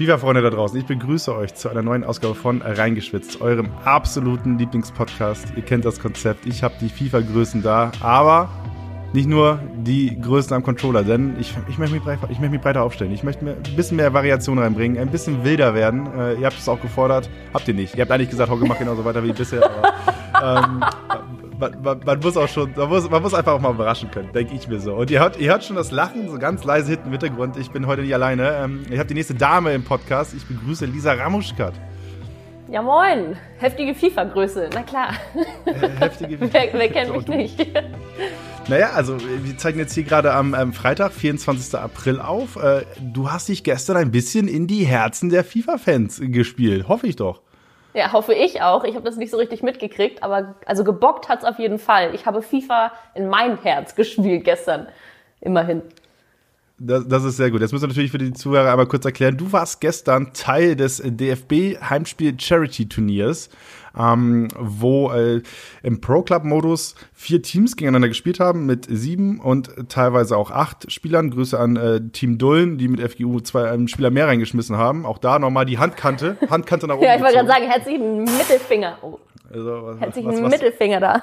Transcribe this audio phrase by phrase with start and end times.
[0.00, 5.48] FIFA-Freunde da draußen, ich begrüße euch zu einer neuen Ausgabe von Reingeschwitzt, eurem absoluten Lieblingspodcast.
[5.56, 8.48] Ihr kennt das Konzept, ich habe die FIFA-Größen da, aber
[9.12, 12.62] nicht nur die Größen am Controller, denn ich, ich, möchte mich breiter, ich möchte mich
[12.62, 13.12] breiter aufstellen.
[13.12, 16.06] Ich möchte mir ein bisschen mehr Variation reinbringen, ein bisschen wilder werden.
[16.18, 17.94] Äh, ihr habt es auch gefordert, habt ihr nicht.
[17.94, 19.68] Ihr habt eigentlich gesagt, Hauke macht genauso weiter wie bisher,
[20.42, 20.80] aber ähm,
[21.60, 24.32] man, man, man, muss auch schon, man muss, man muss einfach auch mal überraschen können,
[24.32, 24.94] denke ich mir so.
[24.94, 27.56] Und ihr hört, ihr hört schon das Lachen, so ganz leise hinten im Hintergrund.
[27.56, 28.56] Ich bin heute nicht alleine.
[28.56, 30.34] Ähm, ich habe die nächste Dame im Podcast.
[30.34, 31.74] Ich begrüße Lisa Ramuschkat.
[32.70, 35.14] Ja moin, heftige FIFA-Größe, na klar.
[35.64, 36.52] Äh, heftige FIFA.
[36.72, 37.66] wer, wer kennt mich nicht?
[38.68, 41.76] Naja, also wir zeigen jetzt hier gerade am ähm, Freitag, 24.
[41.76, 42.54] April auf.
[42.62, 47.16] Äh, du hast dich gestern ein bisschen in die Herzen der FIFA-Fans gespielt, hoffe ich
[47.16, 47.42] doch.
[47.92, 48.84] Ja, hoffe ich auch.
[48.84, 52.14] Ich habe das nicht so richtig mitgekriegt, aber also gebockt hat's auf jeden Fall.
[52.14, 54.88] Ich habe FIFA in mein Herz gespielt gestern.
[55.40, 55.82] Immerhin.
[56.82, 57.60] Das, das ist sehr gut.
[57.60, 59.36] Jetzt müssen wir natürlich für die Zuhörer einmal kurz erklären.
[59.36, 63.50] Du warst gestern Teil des DFB Heimspiel Charity Turniers
[63.98, 65.42] ähm, wo äh,
[65.82, 70.90] im Pro Club Modus vier Teams gegeneinander gespielt haben mit sieben und teilweise auch acht
[70.90, 71.30] Spielern.
[71.30, 75.06] Grüße an äh, Team Dullen, die mit FGU zwei ähm, Spieler mehr reingeschmissen haben.
[75.06, 77.04] Auch da nochmal die Handkante, Handkante nach oben.
[77.04, 78.98] ja, ich wollte gerade sagen, herzlichen Mittelfinger.
[79.02, 79.18] Oh.
[79.52, 81.22] Also, was, herzlichen was, was, Mittelfinger da.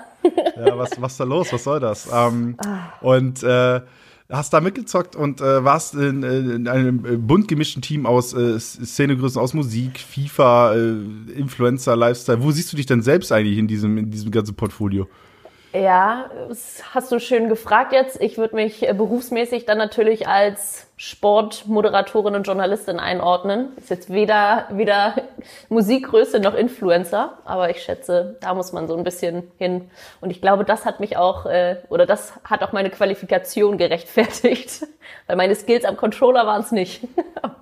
[0.57, 1.53] ja, was, was ist da los?
[1.53, 2.09] Was soll das?
[2.13, 2.93] Ähm, ah.
[2.99, 3.81] Und äh,
[4.29, 8.59] hast da mitgezockt und äh, warst in, in, einem äh, bunt gemischten Team aus äh,
[8.59, 10.95] Szenegrößen, aus Musik, FIFA, äh,
[11.35, 12.43] Influencer, Lifestyle.
[12.43, 15.07] Wo siehst du dich denn selbst eigentlich in diesem, in diesem ganzen Portfolio?
[15.73, 18.21] Ja, das hast du schön gefragt jetzt.
[18.21, 23.75] Ich würde mich äh, berufsmäßig dann natürlich als Sportmoderatorin und Journalistin einordnen.
[23.77, 25.13] Ist jetzt weder, weder
[25.69, 29.91] Musikgröße noch Influencer, aber ich schätze, da muss man so ein bisschen hin.
[30.21, 34.87] Und ich glaube, das hat mich auch, äh, oder das hat auch meine Qualifikation gerechtfertigt,
[35.27, 37.01] weil meine Skills am Controller waren es nicht.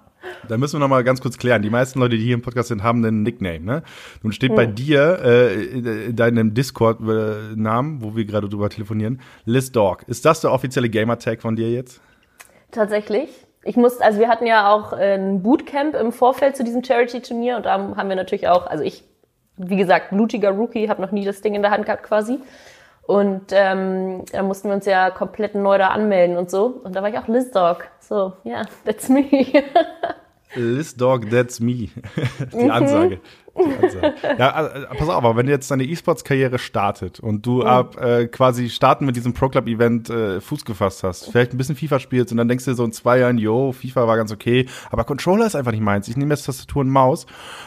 [0.47, 1.61] Da müssen wir noch mal ganz kurz klären.
[1.61, 3.61] Die meisten Leute, die hier im Podcast sind, haben einen Nickname.
[3.61, 3.83] Ne?
[4.21, 4.55] Nun steht hm.
[4.55, 10.03] bei dir äh, in deinem Discord-Namen, wo wir gerade drüber telefonieren, Liz Dog.
[10.07, 12.01] Ist das der offizielle Gamer-Tag von dir jetzt?
[12.71, 13.29] Tatsächlich.
[13.63, 17.65] Ich muss, also wir hatten ja auch ein Bootcamp im Vorfeld zu diesem Charity-Turnier und
[17.65, 19.03] da haben wir natürlich auch, also ich,
[19.57, 22.39] wie gesagt, blutiger Rookie, habe noch nie das Ding in der Hand gehabt quasi.
[23.07, 26.81] Und ähm, da mussten wir uns ja komplett neu da anmelden und so.
[26.83, 27.87] Und da war ich auch Liz Dog.
[28.07, 29.25] So, ja, yeah, that's me.
[30.55, 31.89] Liz Dog, that's me.
[32.53, 33.19] Die Ansage.
[33.57, 34.13] Die Ansage.
[34.37, 37.67] Ja, also, pass auf, aber wenn jetzt deine E-Sports-Karriere startet und du mhm.
[37.67, 41.75] ab äh, quasi starten mit diesem Pro Club-Event äh, Fuß gefasst hast, vielleicht ein bisschen
[41.75, 44.67] FIFA spielst und dann denkst du so in zwei Jahren, yo, FIFA war ganz okay,
[44.91, 46.07] aber Controller ist einfach nicht meins.
[46.07, 47.25] Ich nehme jetzt Tastatur und Maus.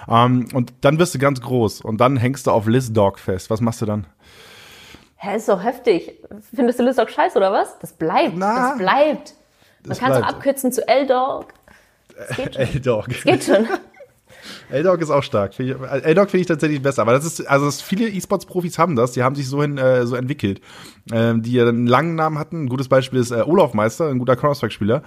[0.09, 3.51] Ähm, und dann wirst du ganz groß und dann hängst du auf Liz Dog fest.
[3.51, 4.07] Was machst du dann?
[5.17, 6.23] Hä, ist doch heftig.
[6.55, 7.77] Findest du Lizok scheiße oder was?
[7.81, 8.37] Das bleibt.
[8.37, 9.35] Na, das bleibt.
[9.85, 11.47] Man kann es auch abkürzen zu L-Dog.
[12.37, 13.09] L-Dog.
[13.09, 13.67] Geht schon.
[14.71, 15.59] L-Dog ist auch stark.
[15.59, 17.03] L-Dog finde ich tatsächlich besser.
[17.03, 20.07] Aber das ist, also das, viele E-Sports-Profis haben das, die haben sich so hin, äh,
[20.07, 20.61] so entwickelt.
[21.13, 22.65] Ähm, die ja einen langen Namen hatten.
[22.65, 25.03] Ein gutes Beispiel ist äh, Olaf Meister, ein guter Counter-Strike-Spieler.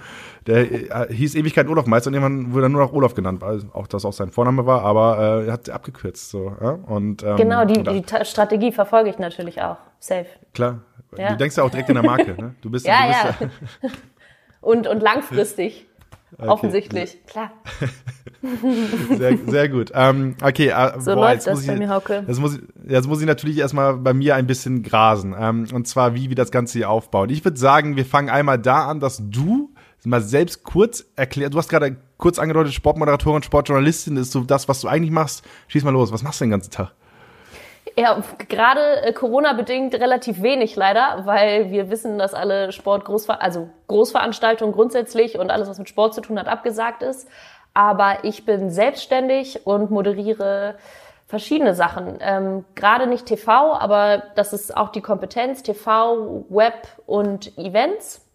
[0.46, 3.62] Der äh, hieß Ewigkeit Olaf Meister und irgendwann wurde er nur noch Olaf genannt, weil
[3.72, 6.30] auch das auch sein Vorname war, aber äh, er hat abgekürzt.
[6.30, 6.70] So, ja?
[6.70, 9.76] und, ähm, genau, die, die Strategie verfolge ich natürlich auch.
[10.00, 10.26] Safe.
[10.54, 10.80] Klar.
[11.16, 11.30] Ja.
[11.30, 12.54] Du denkst ja auch direkt in der Marke, ne?
[12.62, 13.90] Du bist, ja, du bist ja.
[14.62, 15.86] Und, und langfristig.
[16.38, 16.48] Okay.
[16.48, 17.52] Offensichtlich, klar.
[19.18, 19.92] sehr, sehr gut.
[19.94, 22.24] Ähm, okay, äh, so boah, läuft das ich, bei mir, Hauke.
[22.26, 25.34] Jetzt muss, ich, jetzt muss ich natürlich erstmal bei mir ein bisschen grasen.
[25.38, 27.28] Ähm, und zwar, wie wir das Ganze hier aufbauen.
[27.28, 29.74] Ich würde sagen, wir fangen einmal da an, dass du
[30.04, 31.52] mal selbst kurz erklärst.
[31.52, 35.44] Du hast gerade kurz angedeutet, Sportmoderatorin, Sportjournalistin ist so das, was du eigentlich machst.
[35.68, 36.94] Schieß mal los, was machst du den ganzen Tag?
[37.96, 43.68] Ja, gerade äh, Corona-bedingt relativ wenig leider, weil wir wissen, dass alle Sport Großver also
[43.88, 47.28] Großveranstaltungen grundsätzlich und alles, was mit Sport zu tun hat, abgesagt ist.
[47.74, 50.76] Aber ich bin selbstständig und moderiere
[51.26, 52.18] verschiedene Sachen.
[52.20, 58.26] Ähm, gerade nicht TV, aber das ist auch die Kompetenz, TV, Web und Events.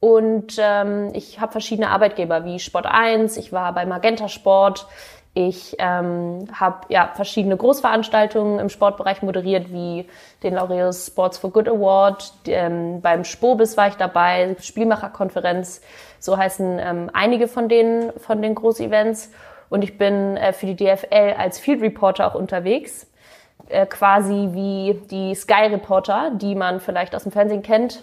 [0.00, 4.88] Und ähm, ich habe verschiedene Arbeitgeber wie Sport 1, ich war bei Magenta Sport,
[5.34, 10.06] ich ähm, habe ja verschiedene Großveranstaltungen im Sportbereich moderiert, wie
[10.42, 12.34] den Laureus Sports for Good Award.
[12.46, 15.80] Ähm, beim Spobis war ich dabei, Spielmacherkonferenz.
[16.18, 19.30] So heißen ähm, einige von den von den Großevents.
[19.70, 23.06] Und ich bin äh, für die DFL als Field Reporter auch unterwegs,
[23.70, 28.02] äh, quasi wie die Sky Reporter, die man vielleicht aus dem Fernsehen kennt.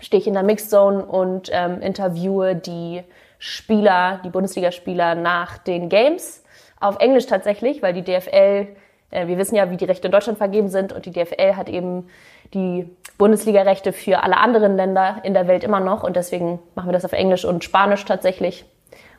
[0.00, 3.02] Stehe ich in der Mixed Zone und ähm, interviewe die
[3.38, 6.42] Spieler, die Bundesligaspieler nach den Games.
[6.80, 8.68] Auf Englisch tatsächlich, weil die DFL,
[9.10, 11.68] äh, wir wissen ja, wie die Rechte in Deutschland vergeben sind und die DFL hat
[11.68, 12.08] eben
[12.54, 12.88] die
[13.18, 17.04] Bundesliga-Rechte für alle anderen Länder in der Welt immer noch und deswegen machen wir das
[17.04, 18.64] auf Englisch und Spanisch tatsächlich.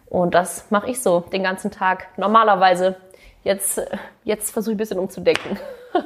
[0.07, 2.07] Und das mache ich so den ganzen Tag.
[2.18, 2.95] Normalerweise.
[3.44, 3.81] Jetzt,
[4.24, 5.57] jetzt versuche ich ein bisschen umzudenken.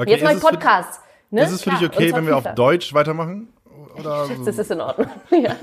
[0.00, 1.00] Okay, Jetzt es ich für- Podcast.
[1.30, 1.42] Ne?
[1.42, 2.54] Ist es für dich Klar, okay, und zwar wenn wir auf.
[2.54, 3.52] Deutsch weitermachen?
[3.98, 5.08] Oder Das ist in Ordnung.
[5.30, 5.56] ja.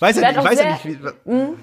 [0.00, 1.24] Weiß ja nicht, ich weiß ja sehr- nicht.
[1.24, 1.56] Wie,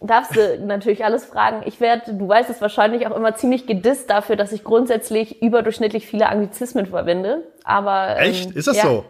[0.00, 1.62] Darfst du natürlich alles fragen.
[1.64, 6.06] Ich werde, du weißt es wahrscheinlich auch immer ziemlich gedisst dafür, dass ich grundsätzlich überdurchschnittlich
[6.06, 7.44] viele Anglizismen verwende.
[7.64, 8.50] Aber ähm, echt?
[8.50, 8.82] Ist das ja.
[8.82, 9.04] so?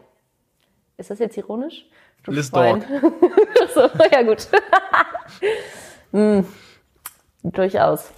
[0.97, 1.87] Ist das jetzt ironisch?
[2.23, 2.85] Du Liz Schwein.
[3.75, 4.47] so, ja gut.
[6.13, 6.47] hm,
[7.43, 8.11] durchaus.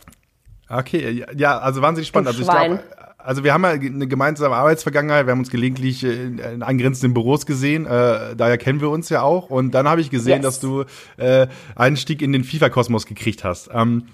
[0.68, 2.28] Okay, ja, ja, also wahnsinnig spannend.
[2.28, 2.82] Also ich glaube,
[3.18, 7.14] also wir haben ja eine gemeinsame Arbeitsvergangenheit, wir haben uns gelegentlich äh, in, in angrenzenden
[7.14, 9.50] Büros gesehen, äh, daher kennen wir uns ja auch.
[9.50, 10.42] Und dann habe ich gesehen, Yes.
[10.42, 10.84] dass du
[11.16, 13.70] äh, Einstieg in den FIFA-Kosmos gekriegt hast.
[13.72, 14.06] Ähm,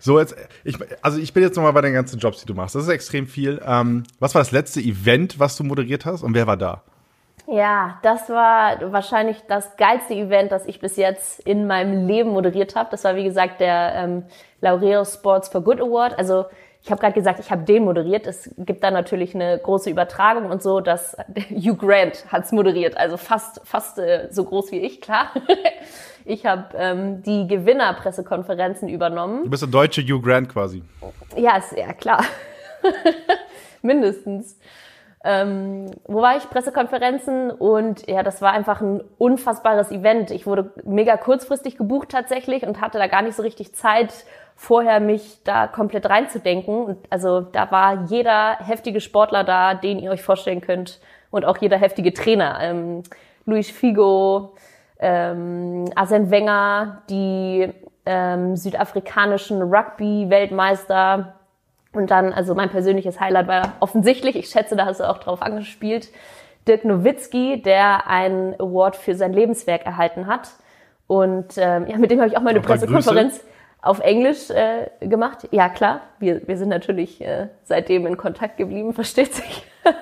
[0.00, 0.34] so jetzt,
[0.64, 2.74] ich, also ich bin jetzt nochmal bei den ganzen Jobs, die du machst.
[2.74, 3.60] Das ist extrem viel.
[3.66, 6.82] Ähm, was war das letzte Event, was du moderiert hast und wer war da?
[7.50, 12.76] Ja, das war wahrscheinlich das geilste Event, das ich bis jetzt in meinem Leben moderiert
[12.76, 12.90] habe.
[12.90, 14.22] Das war, wie gesagt, der ähm,
[14.60, 16.18] Laureus Sports for Good Award.
[16.18, 16.44] Also
[16.88, 18.26] ich habe gerade gesagt, ich habe den moderiert.
[18.26, 21.18] Es gibt da natürlich eine große Übertragung und so, dass
[21.50, 22.96] Hugh Grant hat's moderiert.
[22.96, 25.30] Also fast, fast äh, so groß wie ich, klar.
[26.24, 29.44] Ich habe ähm, die Gewinnerpressekonferenzen übernommen.
[29.44, 30.82] Du bist der deutsche Hugh Grant quasi.
[31.36, 32.22] Ja, ist ja klar.
[33.82, 34.58] Mindestens.
[35.24, 36.50] Ähm, wo war ich?
[36.50, 40.30] Pressekonferenzen und ja, das war einfach ein unfassbares Event.
[40.30, 44.12] Ich wurde mega kurzfristig gebucht tatsächlich und hatte da gar nicht so richtig Zeit,
[44.60, 46.84] vorher mich da komplett reinzudenken.
[46.84, 51.00] Und also da war jeder heftige Sportler da, den ihr euch vorstellen könnt
[51.30, 52.58] und auch jeder heftige Trainer.
[52.60, 53.04] Ähm,
[53.46, 54.56] Luis Figo,
[54.98, 57.72] ähm, Arsene Wenger, die
[58.04, 61.34] ähm, südafrikanischen Rugby-Weltmeister.
[61.92, 65.40] Und dann, also mein persönliches Highlight war offensichtlich, ich schätze, da hast du auch drauf
[65.40, 66.08] angespielt,
[66.66, 70.50] Dirk Nowitzki, der einen Award für sein Lebenswerk erhalten hat.
[71.06, 73.44] Und ähm, ja, mit dem habe ich auch meine da Pressekonferenz
[73.80, 75.48] auf Englisch äh, gemacht.
[75.50, 79.66] Ja, klar, wir, wir sind natürlich äh, seitdem in Kontakt geblieben, versteht sich.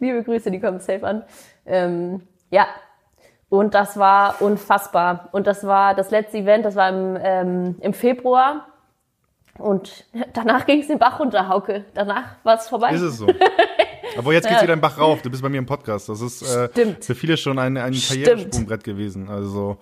[0.00, 1.24] Liebe Grüße, die kommen safe an.
[1.66, 2.66] Ähm, ja,
[3.48, 5.28] und das war unfassbar.
[5.32, 8.66] Und das war das letzte Event, das war im, ähm, im Februar.
[9.58, 11.84] Und danach ging es den Bach runter, Hauke.
[11.94, 12.92] Danach war es vorbei.
[12.92, 13.26] Ist es so?
[14.16, 15.22] Aber jetzt geht's wieder den Bach rauf.
[15.22, 16.08] Du bist bei mir im Podcast.
[16.08, 16.68] Das ist äh,
[17.00, 17.92] für viele schon ein, ein.
[17.92, 19.28] Karrieresprungbrett gewesen.
[19.28, 19.78] Also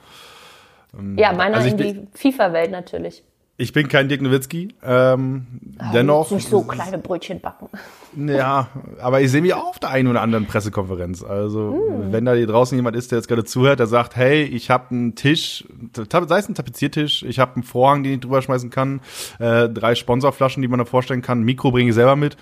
[1.16, 3.22] ja, meiner Also in die FIFA-Welt natürlich.
[3.56, 4.74] ich bin kein Dirk Nowitzki.
[4.82, 5.46] Ähm,
[5.92, 6.30] dennoch.
[6.30, 7.68] Nicht so kleine Brötchen backen.
[8.16, 8.68] Ja,
[9.00, 11.22] aber ich sehe mich auch auf der einen oder anderen Pressekonferenz.
[11.22, 12.12] Also Hm.
[12.12, 14.90] wenn da hier draußen jemand ist, der jetzt gerade zuhört, der sagt, hey, ich habe
[14.90, 15.64] einen Tisch,
[15.94, 19.00] sei es ein Tapeziertisch, ich habe einen Vorhang, den ich drüber schmeißen kann,
[19.38, 22.36] äh, drei Sponsorflaschen, die man da vorstellen kann, ein Mikro bringe ich selber mit.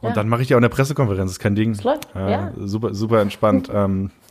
[0.00, 0.14] Und Ja.
[0.14, 1.72] dann mache ich ja auch eine Pressekonferenz, ist kein Ding.
[1.72, 2.52] Das läuft, ja.
[2.56, 3.68] Super, super entspannt.
[3.74, 4.27] ähm, äh,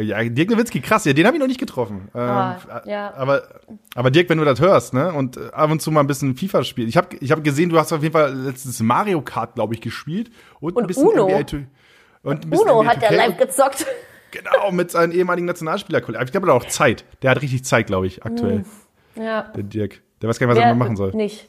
[0.00, 2.08] ja, Dirk Nowitzki, krass, ja, den habe ich noch nicht getroffen.
[2.14, 2.56] Ähm, Ah,
[2.86, 3.12] ja.
[3.14, 3.42] aber,
[3.94, 6.36] aber Dirk, wenn du das hörst, ne, und äh, ab und zu mal ein bisschen
[6.36, 6.88] FIFA spielst.
[6.90, 9.80] Ich habe ich hab gesehen, du hast auf jeden Fall letztes Mario Kart, glaube ich,
[9.80, 10.30] gespielt.
[10.60, 11.26] Und, ein Und bisschen Uno.
[11.26, 11.64] NBA 2-
[12.24, 13.16] und ein bisschen Uno NBA hat der 2K.
[13.16, 13.86] live gezockt.
[14.30, 16.24] Genau, mit seinen ehemaligen Nationalspielerkollegen.
[16.24, 17.04] Ich glaube, der hat auch Zeit.
[17.20, 18.64] Der hat richtig Zeit, glaube ich, aktuell.
[19.14, 19.42] Ja.
[19.54, 20.00] Der Dirk.
[20.22, 21.10] Der weiß gar nicht, was er machen soll.
[21.12, 21.48] Nicht.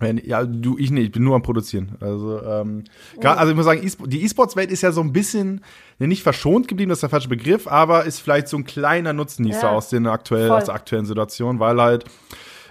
[0.00, 1.96] Ja, du, ich nicht, ich bin nur am Produzieren.
[2.00, 2.84] Also, ähm,
[3.16, 5.62] gra- also ich muss sagen, die E-Sports-Welt ist ja so ein bisschen,
[5.98, 9.62] nicht verschont geblieben, das ist der falsche Begriff, aber ist vielleicht so ein kleiner Nutznießer
[9.62, 10.58] Ja, aus, den aktuell, voll.
[10.58, 12.04] aus der aktuellen Situation, weil halt,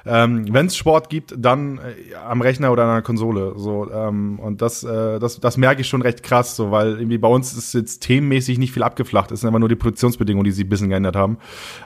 [0.05, 3.53] ähm, wenn es Sport gibt, dann äh, am Rechner oder an der Konsole.
[3.57, 7.17] So, ähm, und das, äh, das, das merke ich schon recht krass, so, weil irgendwie
[7.17, 9.31] bei uns ist jetzt themenmäßig nicht viel abgeflacht.
[9.31, 11.37] Es sind einfach nur die Produktionsbedingungen, die sich ein bisschen geändert haben.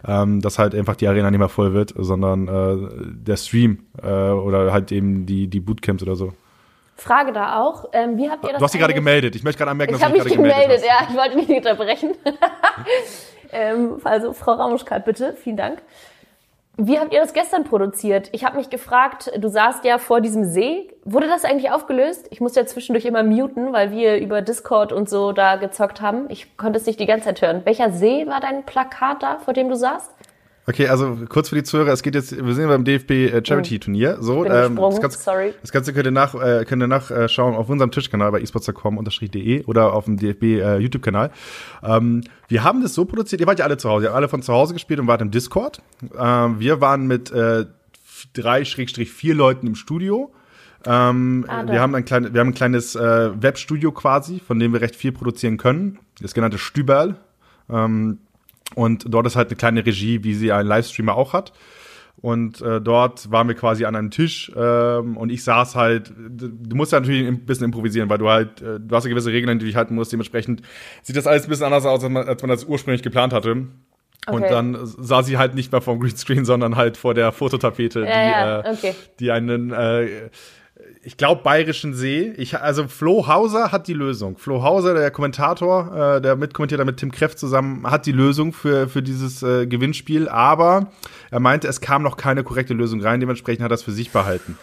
[0.07, 4.07] Ähm, dass halt einfach die Arena nicht mehr voll wird, sondern äh, der Stream äh,
[4.07, 6.33] oder halt eben die, die Bootcamps oder so.
[7.01, 7.85] Frage da auch.
[7.93, 9.35] Ähm, wie habt ihr das Du hast dich gerade gemeldet.
[9.35, 11.07] Ich möchte gerade anmerken, Ich dass du mich dich gerade gemeldet, gemeldet ja.
[11.09, 12.11] Ich wollte mich nicht unterbrechen.
[13.51, 15.35] ähm, also, Frau Ramuschkat, bitte.
[15.41, 15.81] Vielen Dank.
[16.83, 18.29] Wie habt ihr das gestern produziert?
[18.31, 20.91] Ich habe mich gefragt, du saßt ja vor diesem See.
[21.05, 22.25] Wurde das eigentlich aufgelöst?
[22.31, 26.25] Ich musste ja zwischendurch immer muten, weil wir über Discord und so da gezockt haben.
[26.29, 27.61] Ich konnte es nicht die ganze Zeit hören.
[27.65, 30.11] Welcher See war dein Plakat da, vor dem du saßt?
[30.67, 33.79] Okay, also kurz für die Zuhörer, es geht jetzt, wir sind beim DFB äh, Charity
[33.79, 34.17] Turnier.
[34.21, 35.53] So, Bin ähm, das Ganze, sorry.
[35.61, 39.93] Das Ganze könnt ihr nach, äh, könnt ihr nachschauen auf unserem Tischkanal bei esports.com-de oder
[39.93, 41.31] auf dem DFB äh, YouTube-Kanal.
[41.83, 44.29] Ähm, wir haben das so produziert, ihr wart ja alle zu Hause, ihr habt alle
[44.29, 45.81] von zu Hause gespielt und wart im Discord.
[46.15, 47.65] Ähm, wir waren mit äh,
[48.33, 50.31] drei Schrägstrich vier Leuten im Studio.
[50.85, 54.73] Ähm, Ah, wir haben ein kleines, wir haben ein kleines äh, Webstudio quasi, von dem
[54.73, 55.99] wir recht viel produzieren können.
[56.21, 57.15] Das genannte Stüberl.
[57.69, 58.19] Ähm,
[58.75, 61.53] und dort ist halt eine kleine Regie, wie sie ein Livestreamer auch hat.
[62.21, 66.75] Und äh, dort waren wir quasi an einem Tisch ähm, und ich saß halt, du
[66.75, 69.57] musst ja natürlich ein bisschen improvisieren, weil du halt, äh, du hast ja gewisse Regeln,
[69.57, 70.11] die du dich halten musst.
[70.11, 70.61] Dementsprechend
[71.01, 73.67] sieht das alles ein bisschen anders aus, als man, als man das ursprünglich geplant hatte.
[74.27, 74.35] Okay.
[74.35, 78.05] Und dann sah sie halt nicht mehr vom Greenscreen, sondern halt vor der Fototapete, ja,
[78.05, 78.95] die, ja, äh, okay.
[79.19, 80.29] die einen, äh,
[81.03, 82.33] ich glaube, bayerischen See.
[82.37, 84.37] Ich, also Flo Hauser hat die Lösung.
[84.37, 88.87] Flo Hauser, der Kommentator, äh, der mitkommentiert mit Tim Kreff zusammen, hat die Lösung für,
[88.87, 90.29] für dieses äh, Gewinnspiel.
[90.29, 90.91] Aber
[91.31, 93.19] er meinte, es kam noch keine korrekte Lösung rein.
[93.19, 94.57] Dementsprechend hat er es für sich behalten.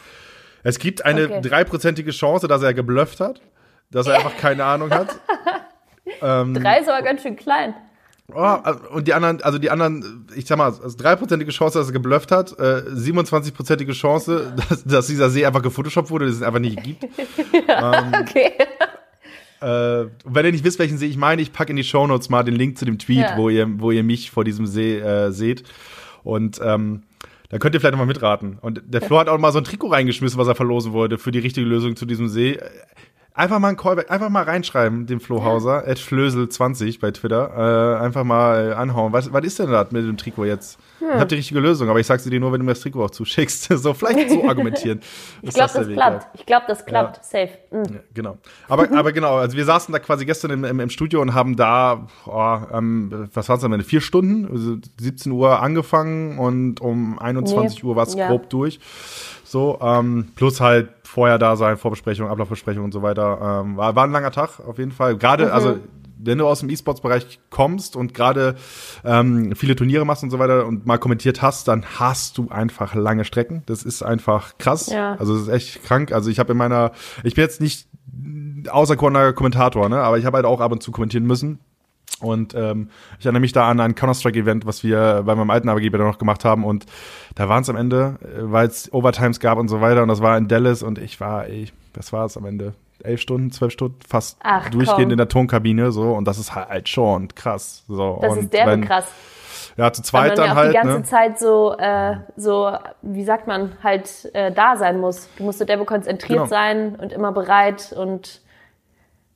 [0.63, 2.19] Es gibt eine dreiprozentige okay.
[2.19, 3.41] Chance, dass er geblufft hat,
[3.91, 5.09] dass er einfach keine Ahnung hat.
[6.23, 7.75] ähm, Drei ist aber ganz schön klein.
[8.35, 11.87] Oh, also, und die anderen, also die anderen, ich sag mal, also dreiprozentige Chance, dass
[11.89, 16.43] er geblufft hat, äh, 27-prozentige Chance, dass, dass dieser See einfach gefotoshoppt wurde, dass es
[16.43, 17.05] einfach nicht gibt.
[17.69, 18.53] ja, ähm, okay.
[19.61, 22.43] Äh, wenn ihr nicht wisst, welchen See ich meine, ich packe in die Shownotes mal
[22.43, 23.37] den Link zu dem Tweet, ja.
[23.39, 25.65] wo ihr, wo ihr mich vor diesem See äh, seht.
[26.23, 27.05] Und ähm,
[27.49, 28.59] da könnt ihr vielleicht noch mal mitraten.
[28.61, 31.33] Und der Flo hat auch mal so ein Trikot reingeschmissen, was er verlosen wollte für
[31.33, 32.59] die richtige Lösung zu diesem See.
[33.39, 35.95] Einfach mal ein Callback, einfach mal reinschreiben, dem Flo Hauser, ja.
[35.95, 37.97] Flösel20 bei Twitter.
[37.97, 39.13] Äh, einfach mal anhauen.
[39.13, 40.77] Was, was ist denn das mit dem Trikot jetzt?
[40.99, 41.07] Hm.
[41.07, 43.05] Ich habe die richtige Lösung, aber ich sag's dir nur, wenn du mir das Trikot
[43.05, 43.69] auch zuschickst.
[43.79, 45.01] so, vielleicht so argumentieren.
[45.41, 46.27] ich glaube, das, das klappt.
[46.37, 47.17] Ich glaube, das klappt.
[47.19, 47.23] Ja.
[47.23, 47.59] Safe.
[47.71, 47.95] Mhm.
[47.95, 48.39] Ja, genau.
[48.67, 51.55] Aber, aber genau, also wir saßen da quasi gestern im, im, im Studio und haben
[51.55, 53.85] da, oh, ähm, was war's am Ende?
[53.85, 57.89] Vier Stunden, also 17 Uhr angefangen und um 21 nee.
[57.89, 58.81] Uhr war's grob durch.
[59.45, 63.65] So, ähm, plus halt vorher da sein, Vorbesprechung, Ablaufbesprechung und so weiter.
[63.65, 65.17] Ähm, war, war ein langer Tag auf jeden Fall.
[65.17, 65.51] Gerade, mhm.
[65.51, 65.79] also
[66.17, 68.55] wenn du aus dem E-Sports-Bereich kommst und gerade
[69.05, 72.95] ähm, viele Turniere machst und so weiter und mal kommentiert hast, dann hast du einfach
[72.95, 73.65] lange Strecken.
[73.67, 74.87] Das ist einfach krass.
[74.87, 75.17] Ja.
[75.17, 76.13] Also das ist echt krank.
[76.13, 76.93] Also ich habe in meiner,
[77.25, 77.89] ich bin jetzt nicht
[78.71, 81.59] außerkorner Kommentator, ne, aber ich habe halt auch ab und zu kommentieren müssen.
[82.21, 85.99] Und ähm, ich erinnere mich da an ein Counter-Strike-Event, was wir bei meinem alten Arbeitgeber
[85.99, 86.65] noch gemacht haben.
[86.65, 86.87] Und
[87.37, 90.03] da waren es am Ende, äh, weil es Overtimes gab und so weiter.
[90.03, 92.75] Und das war in Dallas und ich war, ey, das war es am Ende.
[93.05, 95.11] Elf Stunden, zwölf Stunden, fast Ach, durchgehend komm.
[95.13, 96.13] in der Tonkabine so.
[96.13, 97.85] Und das ist halt schon krass.
[97.87, 98.19] So.
[98.21, 99.07] Das und ist derbe wenn, krass.
[99.77, 100.71] Ja, zu zweit dann ja halt.
[100.71, 101.03] die ganze ne?
[101.05, 105.29] Zeit so, äh, so, wie sagt man, halt äh, da sein muss.
[105.37, 106.47] Du musst so derbe konzentriert genau.
[106.47, 108.41] sein und immer bereit und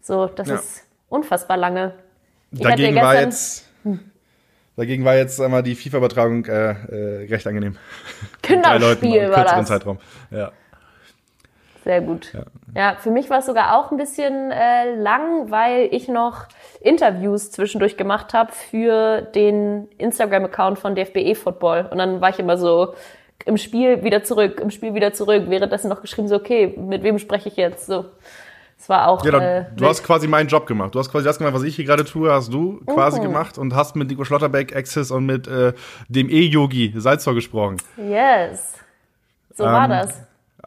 [0.01, 0.27] so.
[0.27, 0.57] Das ja.
[0.57, 1.95] ist unfassbar lange.
[2.53, 3.67] Dagegen war jetzt.
[4.77, 7.77] Dagegen war jetzt einmal die FIFA-Übertragung äh, äh, recht angenehm.
[8.43, 9.69] Kinderspiel war das.
[9.69, 9.99] Zeitraum.
[10.31, 10.51] Ja.
[11.85, 12.33] Sehr gut.
[12.33, 12.45] Ja.
[12.75, 16.47] ja, für mich war es sogar auch ein bisschen äh, lang, weil ich noch
[16.81, 21.89] Interviews zwischendurch gemacht habe für den Instagram-Account von DFBE Football.
[21.91, 22.95] Und dann war ich immer so
[23.45, 25.45] im Spiel wieder zurück, im Spiel wieder zurück.
[25.49, 27.87] Währenddessen noch geschrieben, so, okay, mit wem spreche ich jetzt?
[27.87, 28.07] So.
[28.83, 29.25] Es war auch.
[29.25, 30.93] Ja, äh, du hast quasi meinen Job gemacht.
[30.93, 33.27] Du hast quasi das gemacht, was ich hier gerade tue, hast du quasi mhm.
[33.27, 35.73] gemacht und hast mit Nico Schlotterbeck, Access und mit äh,
[36.09, 37.77] dem E-Yogi Salzor gesprochen.
[37.97, 38.75] Yes.
[39.55, 40.23] So ähm, war das.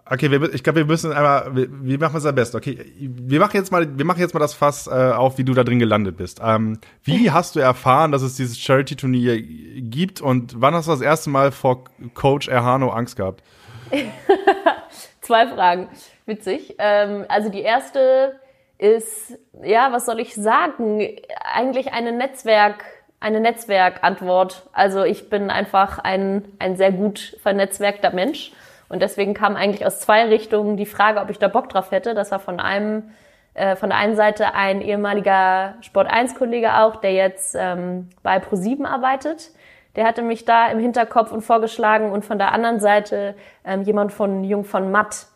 [0.09, 2.55] Okay, wir, ich glaube, wir müssen einmal, wir, wir machen es am besten.
[2.55, 5.53] Okay, wir machen jetzt mal, wir machen jetzt mal das Fass äh, auf, wie du
[5.53, 6.39] da drin gelandet bist.
[6.41, 11.01] Ähm, wie hast du erfahren, dass es dieses Charity-Turnier gibt und wann hast du das
[11.01, 13.43] erste Mal vor Coach Erhano Angst gehabt?
[15.19, 15.89] Zwei Fragen
[16.25, 16.75] witzig.
[16.79, 18.39] Ähm, also die erste
[18.77, 21.07] ist, ja, was soll ich sagen?
[21.43, 22.83] Eigentlich eine Netzwerk,
[23.19, 24.67] eine Netzwerkantwort.
[24.73, 28.51] Also ich bin einfach ein, ein sehr gut vernetzwerkter Mensch.
[28.89, 32.13] Und deswegen kam eigentlich aus zwei Richtungen die Frage, ob ich da Bock drauf hätte.
[32.13, 33.11] Das war von einem,
[33.53, 38.37] äh, von der einen Seite ein ehemaliger Sport 1 Kollege auch, der jetzt ähm, bei
[38.37, 39.51] Pro7 arbeitet.
[39.95, 44.11] Der hatte mich da im Hinterkopf und vorgeschlagen und von der anderen Seite ähm, jemand
[44.11, 45.27] von Jung von Matt,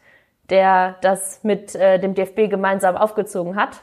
[0.50, 3.82] der das mit äh, dem DFB gemeinsam aufgezogen hat.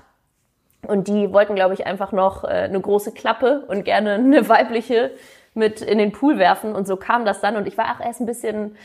[0.87, 5.13] Und die wollten, glaube ich, einfach noch äh, eine große Klappe und gerne eine weibliche
[5.55, 6.75] mit in den Pool werfen.
[6.75, 7.57] Und so kam das dann.
[7.57, 8.77] Und ich war auch erst ein bisschen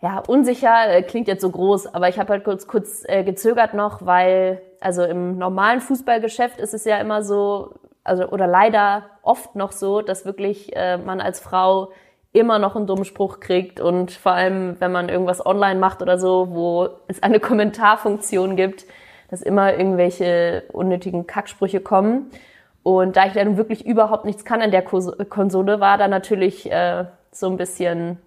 [0.00, 3.74] ja, unsicher, äh, klingt jetzt so groß, aber ich habe halt kurz, kurz äh, gezögert
[3.74, 9.56] noch, weil also im normalen Fußballgeschäft ist es ja immer so, also oder leider oft
[9.56, 11.92] noch so, dass wirklich äh, man als Frau
[12.36, 16.18] immer noch einen dummen Spruch kriegt und vor allem, wenn man irgendwas online macht oder
[16.18, 18.86] so, wo es eine Kommentarfunktion gibt,
[19.30, 22.30] dass immer irgendwelche unnötigen Kacksprüche kommen.
[22.82, 27.06] Und da ich dann wirklich überhaupt nichts kann an der Konsole, war da natürlich äh,
[27.32, 28.18] so ein bisschen,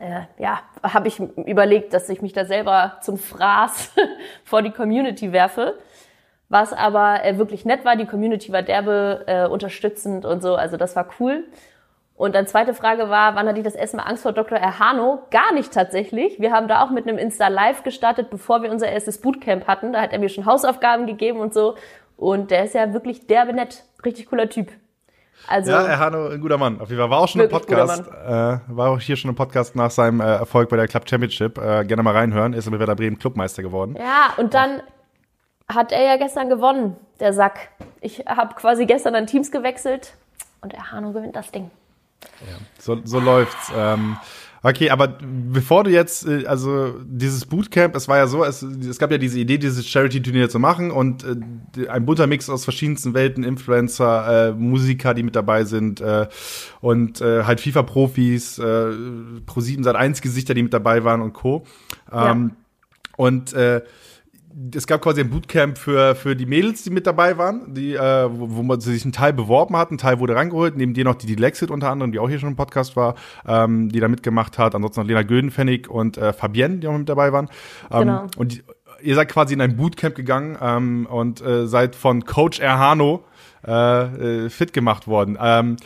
[0.00, 3.92] äh, ja, habe ich überlegt, dass ich mich da selber zum Fraß
[4.44, 5.78] vor die Community werfe.
[6.48, 10.76] Was aber äh, wirklich nett war, die Community war derbe äh, unterstützend und so, also
[10.76, 11.44] das war cool.
[12.18, 14.58] Und dann zweite Frage war, wann hatte ich das erste Mal Angst vor Dr.
[14.58, 15.22] Erhano?
[15.30, 16.40] Gar nicht tatsächlich.
[16.40, 19.92] Wir haben da auch mit einem Insta-Live gestartet, bevor wir unser erstes Bootcamp hatten.
[19.92, 21.76] Da hat er mir schon Hausaufgaben gegeben und so.
[22.16, 23.84] Und der ist ja wirklich derbe nett.
[24.04, 24.72] Richtig cooler Typ.
[25.46, 26.80] Also, ja, Erhano, ein guter Mann.
[26.80, 29.76] Auf jeden Fall war auch schon ein Podcast, äh, war auch hier schon ein Podcast
[29.76, 31.56] nach seinem äh, Erfolg bei der Club Championship.
[31.56, 32.52] Äh, gerne mal reinhören.
[32.52, 33.94] Ist mit Werder Bremen Clubmeister geworden.
[33.96, 34.82] Ja, und dann
[35.68, 37.68] hat er ja gestern gewonnen, der Sack.
[38.00, 40.14] Ich habe quasi gestern an Teams gewechselt
[40.62, 41.70] und Erhano gewinnt das Ding.
[42.40, 43.72] Ja, so, so läuft's.
[43.74, 44.16] Ähm,
[44.62, 48.98] okay, aber bevor du jetzt, äh, also dieses Bootcamp, es war ja so, es, es
[48.98, 53.14] gab ja diese Idee, dieses Charity-Turnier zu machen und äh, ein bunter Mix aus verschiedensten
[53.14, 56.28] Welten, Influencer, äh, Musiker, die mit dabei sind äh,
[56.80, 61.64] und äh, halt FIFA-Profis, äh, Pro7 seit 1 Gesichter, die mit dabei waren und Co.
[62.12, 62.56] Ähm, ja.
[63.16, 63.82] Und äh,
[64.74, 68.28] es gab quasi ein Bootcamp für, für die Mädels, die mit dabei waren, die, äh,
[68.30, 71.14] wo, wo man sich einen Teil beworben hat, ein Teil wurde rangeholt, neben dir noch
[71.14, 73.14] die, die Lexit unter anderem, die auch hier schon im Podcast war,
[73.46, 77.08] ähm, die da mitgemacht hat, ansonsten noch Lena Gödenfennig und äh, Fabienne, die auch mit
[77.08, 77.48] dabei waren.
[77.90, 78.26] Ähm, genau.
[78.36, 78.62] Und die,
[79.02, 83.24] ihr seid quasi in ein Bootcamp gegangen ähm, und äh, seid von Coach Erhano
[83.66, 85.38] äh, äh, fit gemacht worden.
[85.40, 85.76] Ähm,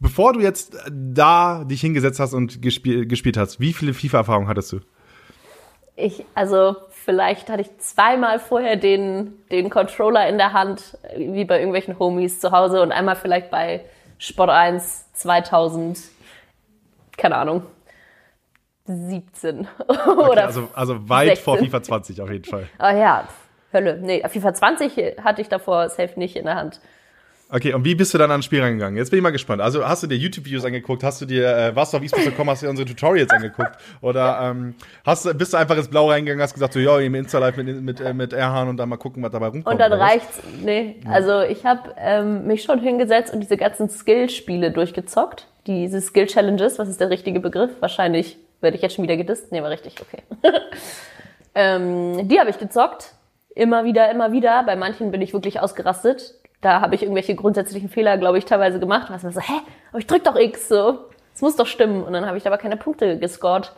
[0.00, 4.72] bevor du jetzt da dich hingesetzt hast und gespiel, gespielt hast, wie viele FIFA-Erfahrungen hattest
[4.72, 4.80] du?
[5.96, 11.58] Ich, also vielleicht hatte ich zweimal vorher den, den Controller in der Hand, wie bei
[11.58, 13.84] irgendwelchen Homies zu Hause und einmal vielleicht bei
[14.18, 15.98] Sport 1 2000,
[17.16, 17.64] keine Ahnung,
[18.86, 21.44] 17 okay, oder also, also weit 16.
[21.44, 22.68] vor FIFA 20 auf jeden Fall.
[22.78, 23.28] Ah ja,
[23.72, 23.98] Hölle.
[24.00, 26.80] Nee, FIFA 20 hatte ich davor safe nicht in der Hand.
[27.54, 28.96] Okay, und wie bist du dann ans Spiel reingegangen?
[28.96, 29.60] Jetzt bin ich mal gespannt.
[29.60, 31.04] Also hast du dir YouTube-Videos angeguckt?
[31.04, 33.72] Hast du dir, äh, warst du auf esports.com, hast du dir unsere Tutorials angeguckt?
[34.00, 37.14] Oder ähm, hast du, bist du einfach ins Blau reingegangen, hast gesagt, so, ja, im
[37.14, 39.66] Insta-Live mit, mit, äh, mit Erhan und dann mal gucken, was dabei rumkommt?
[39.66, 40.96] Und dann reicht's, nee.
[41.06, 45.46] Also ich habe ähm, mich schon hingesetzt und diese ganzen Skill-Spiele durchgezockt.
[45.66, 47.72] Diese Skill-Challenges, was ist der richtige Begriff?
[47.80, 49.52] Wahrscheinlich werde ich jetzt schon wieder gedisst.
[49.52, 50.22] Nee, war richtig, okay.
[51.54, 53.12] ähm, die habe ich gezockt.
[53.54, 54.62] Immer wieder, immer wieder.
[54.62, 58.80] Bei manchen bin ich wirklich ausgerastet da habe ich irgendwelche grundsätzlichen Fehler, glaube ich, teilweise
[58.80, 59.10] gemacht.
[59.10, 62.02] Was mir so, hä, aber ich drück doch X, so, es muss doch stimmen.
[62.02, 63.72] Und dann habe ich aber keine Punkte gescored.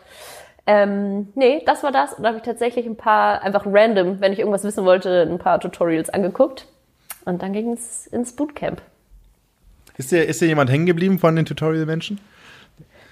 [0.67, 2.15] Ähm, nee, das war das.
[2.15, 5.39] Und da habe ich tatsächlich ein paar, einfach random, wenn ich irgendwas wissen wollte, ein
[5.39, 6.67] paar Tutorials angeguckt.
[7.25, 8.83] Und dann ging es ins Bootcamp.
[9.97, 12.21] Ist dir, ist dir jemand hängen geblieben von den Tutorial-Menschen?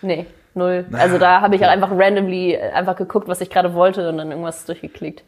[0.02, 0.84] Nee, null.
[0.90, 4.18] Na, also da habe ich halt einfach randomly einfach geguckt, was ich gerade wollte und
[4.18, 5.22] dann irgendwas durchgeklickt.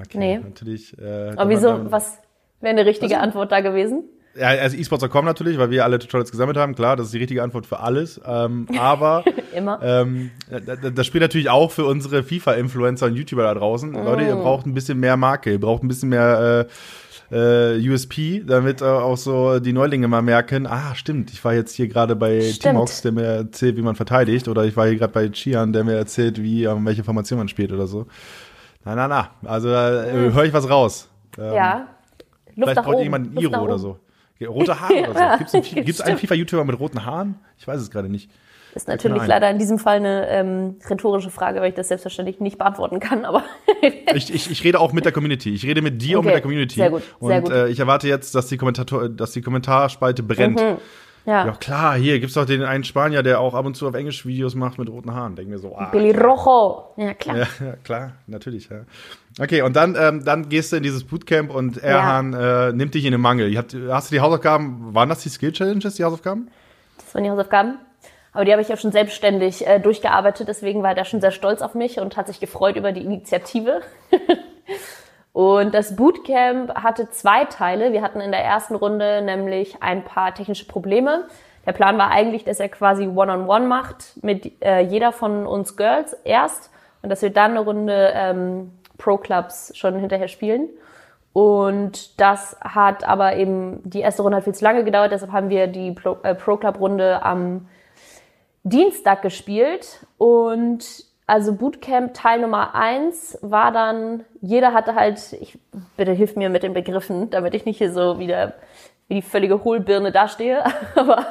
[0.00, 0.38] Okay, nee.
[0.38, 0.96] natürlich.
[0.98, 2.18] Äh, Aber wieso, was,
[2.60, 4.04] Wäre eine richtige also, Antwort da gewesen?
[4.38, 6.74] Ja, also esports.com natürlich, weil wir alle Tutorials gesammelt haben.
[6.74, 8.20] Klar, das ist die richtige Antwort für alles.
[8.26, 9.80] Ähm, aber Immer.
[9.82, 10.30] Ähm,
[10.94, 13.90] das spielt natürlich auch für unsere FIFA-Influencer und YouTuber da draußen.
[13.90, 14.04] Mm.
[14.04, 16.68] Leute, ihr braucht ein bisschen mehr Marke, ihr braucht ein bisschen mehr
[17.30, 21.54] äh, äh, USP, damit äh, auch so die Neulinge mal merken, ah, stimmt, ich war
[21.54, 24.96] jetzt hier gerade bei Timox, der mir erzählt, wie man verteidigt, oder ich war hier
[24.96, 28.06] gerade bei Chian, der mir erzählt, wie, um, welche Formation man spielt oder so.
[28.84, 29.30] Na, na, na.
[29.44, 31.08] Also äh, höre ich was raus.
[31.38, 31.88] Ähm, ja.
[32.56, 33.98] Vielleicht braucht jemand ein Iro oder so.
[34.44, 35.60] Rote Haare oder so.
[35.74, 37.36] Gibt es einen, FIFA-YouTuber mit roten Haaren?
[37.58, 38.30] Ich weiß es gerade nicht.
[38.74, 42.40] Das ist natürlich leider in diesem Fall eine ähm, rhetorische Frage, weil ich das selbstverständlich
[42.40, 43.24] nicht beantworten kann.
[43.24, 43.42] Aber
[44.14, 45.54] ich, ich, ich rede auch mit der Community.
[45.54, 46.16] Ich rede mit dir okay.
[46.18, 46.74] und mit der Community.
[46.74, 47.02] Sehr gut.
[47.22, 47.52] Sehr und gut.
[47.52, 50.60] Äh, ich erwarte jetzt, dass die, Kommentator, dass die Kommentarspalte brennt.
[50.60, 50.76] Mhm.
[51.24, 51.46] Ja.
[51.46, 54.26] ja, klar, hier gibt's doch den einen Spanier, der auch ab und zu auf Englisch
[54.26, 55.34] Videos macht mit roten Haaren.
[55.34, 55.86] Denken wir so, ah.
[55.86, 56.92] Billy Rojo.
[56.96, 57.36] Ja, klar.
[57.38, 58.82] Ja, ja, klar, natürlich, ja.
[59.38, 62.68] Okay, und dann, ähm, dann gehst du in dieses Bootcamp und Erhan ja.
[62.68, 63.54] äh, nimmt dich in den Mangel.
[63.58, 66.50] Habt, hast du die Hausaufgaben, waren das die Skill Challenges, die Hausaufgaben?
[66.96, 67.78] Das waren die Hausaufgaben.
[68.32, 71.62] Aber die habe ich ja schon selbstständig äh, durchgearbeitet, deswegen war er schon sehr stolz
[71.62, 73.82] auf mich und hat sich gefreut über die Initiative.
[75.32, 77.92] und das Bootcamp hatte zwei Teile.
[77.92, 81.24] Wir hatten in der ersten Runde nämlich ein paar technische Probleme.
[81.66, 85.46] Der Plan war eigentlich, dass er quasi One-on-One -on -one macht mit äh, jeder von
[85.46, 86.70] uns Girls erst
[87.02, 90.68] und dass wir dann eine Runde ähm, Pro-Clubs schon hinterher spielen.
[91.32, 95.50] Und das hat aber eben, die erste Runde hat viel zu lange gedauert, deshalb haben
[95.50, 97.68] wir die äh, Pro-Club-Runde am
[98.62, 100.06] Dienstag gespielt.
[100.16, 105.58] Und also Bootcamp Teil Nummer eins war dann, jeder hatte halt, ich,
[105.96, 108.54] bitte hilf mir mit den Begriffen, damit ich nicht hier so wieder
[109.08, 111.26] wie die völlige Hohlbirne dastehe, aber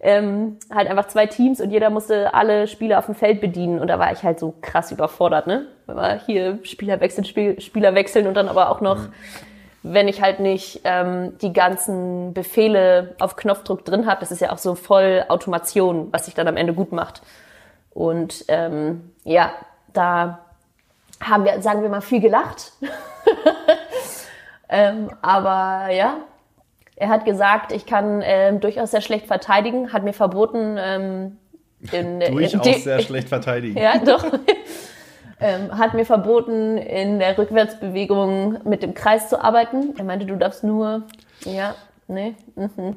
[0.00, 3.88] ähm, halt einfach zwei Teams und jeder musste alle Spieler auf dem Feld bedienen und
[3.88, 5.66] da war ich halt so krass überfordert, ne?
[5.86, 9.12] Wenn wir hier Spieler wechseln, Spiel, Spieler wechseln und dann aber auch noch, mhm.
[9.82, 14.52] wenn ich halt nicht ähm, die ganzen Befehle auf Knopfdruck drin habe, das ist ja
[14.52, 17.22] auch so voll Automation, was sich dann am Ende gut macht.
[17.90, 19.52] Und ähm, ja,
[19.94, 20.40] da
[21.20, 22.72] haben wir, sagen wir mal, viel gelacht.
[24.68, 26.18] ähm, aber ja,
[26.96, 31.36] er hat gesagt, ich kann ähm, durchaus sehr schlecht verteidigen, hat mir verboten, ähm,
[31.92, 33.78] in, durchaus in sehr schlecht verteidigen.
[33.78, 34.24] Ja, doch.
[35.40, 39.94] ähm, hat mir verboten, in der Rückwärtsbewegung mit dem Kreis zu arbeiten.
[39.98, 41.02] Er meinte, du darfst nur,
[41.44, 41.74] ja,
[42.08, 42.96] nee, mhm.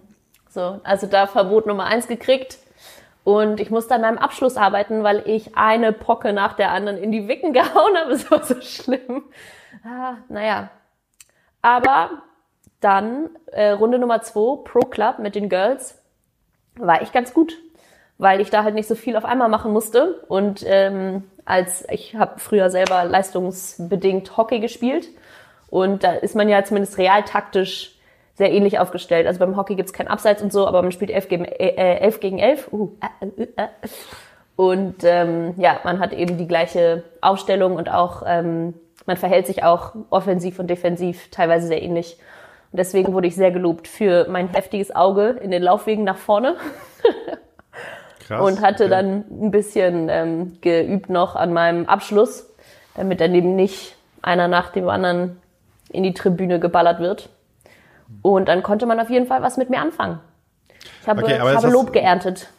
[0.49, 2.57] so, also da Verbot Nummer eins gekriegt.
[3.25, 7.11] Und ich musste an meinem Abschluss arbeiten, weil ich eine Pocke nach der anderen in
[7.11, 8.13] die Wicken gehauen habe.
[8.13, 9.23] Es war so schlimm.
[9.83, 10.69] Ah, naja.
[11.61, 12.23] Aber
[12.81, 16.01] Dann äh, Runde Nummer zwei, Pro Club mit den Girls,
[16.75, 17.57] war ich ganz gut,
[18.17, 20.21] weil ich da halt nicht so viel auf einmal machen musste.
[20.27, 25.07] Und ähm, als ich habe früher selber leistungsbedingt Hockey gespielt
[25.69, 27.95] und da ist man ja zumindest realtaktisch
[28.35, 29.27] sehr ähnlich aufgestellt.
[29.27, 32.19] Also beim Hockey gibt's kein Abseits und so, aber man spielt elf gegen, äh, elf
[32.19, 32.71] gegen elf.
[32.71, 33.67] Uh, äh, äh, äh.
[34.55, 38.73] Und ähm, ja, man hat eben die gleiche Aufstellung und auch ähm,
[39.05, 42.17] man verhält sich auch offensiv und defensiv teilweise sehr ähnlich.
[42.71, 46.55] Und deswegen wurde ich sehr gelobt für mein heftiges Auge in den Laufwegen nach vorne.
[48.27, 48.91] Krass, und hatte okay.
[48.91, 52.47] dann ein bisschen ähm, geübt noch an meinem Abschluss,
[52.95, 55.41] damit dann eben nicht einer nach dem anderen
[55.91, 57.29] in die Tribüne geballert wird.
[58.21, 60.19] Und dann konnte man auf jeden Fall was mit mir anfangen.
[61.01, 62.49] Ich habe, okay, ich habe Lob geerntet.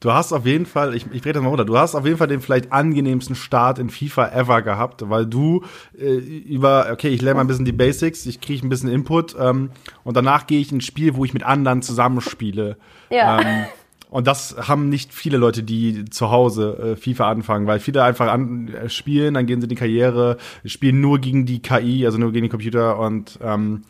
[0.00, 2.16] Du hast auf jeden Fall, ich, ich drehe das mal runter, du hast auf jeden
[2.16, 5.64] Fall den vielleicht angenehmsten Start in FIFA ever gehabt, weil du
[5.96, 9.36] äh, über, okay, ich lerne mal ein bisschen die Basics, ich kriege ein bisschen Input
[9.38, 9.70] ähm,
[10.04, 12.76] und danach gehe ich ins Spiel, wo ich mit anderen zusammenspiele.
[13.10, 13.40] Ja.
[13.40, 13.66] Ähm,
[14.10, 18.28] und das haben nicht viele Leute, die zu Hause äh, FIFA anfangen, weil viele einfach
[18.28, 22.16] an, äh, spielen, dann gehen sie in die Karriere, spielen nur gegen die KI, also
[22.16, 23.82] nur gegen den Computer und ähm,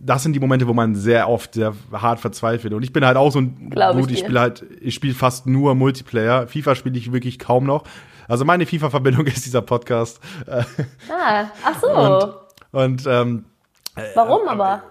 [0.00, 2.72] das sind die Momente, wo man sehr oft sehr hart verzweifelt.
[2.72, 5.46] Und ich bin halt auch so ein Gut, ich, ich spiele halt, ich spiele fast
[5.46, 6.46] nur Multiplayer.
[6.46, 7.84] FIFA spiele ich wirklich kaum noch.
[8.26, 10.20] Also meine FIFA-Verbindung ist dieser Podcast.
[10.46, 11.88] Ah, ach so.
[11.88, 13.44] Und, und ähm,
[14.14, 14.82] Warum äh, aber?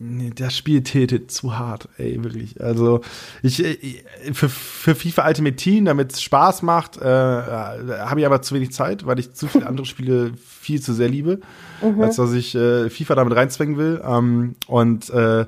[0.00, 2.60] Nee, das Spiel tätet zu hart, ey, wirklich.
[2.62, 3.00] Also
[3.42, 8.40] ich, ich für, für FIFA Ultimate Team, damit es Spaß macht, äh, habe ich aber
[8.40, 11.40] zu wenig Zeit, weil ich zu viele andere Spiele viel zu sehr liebe,
[11.82, 12.00] mhm.
[12.00, 14.00] als dass ich äh, FIFA damit reinzwängen will.
[14.04, 15.46] Ähm, und äh,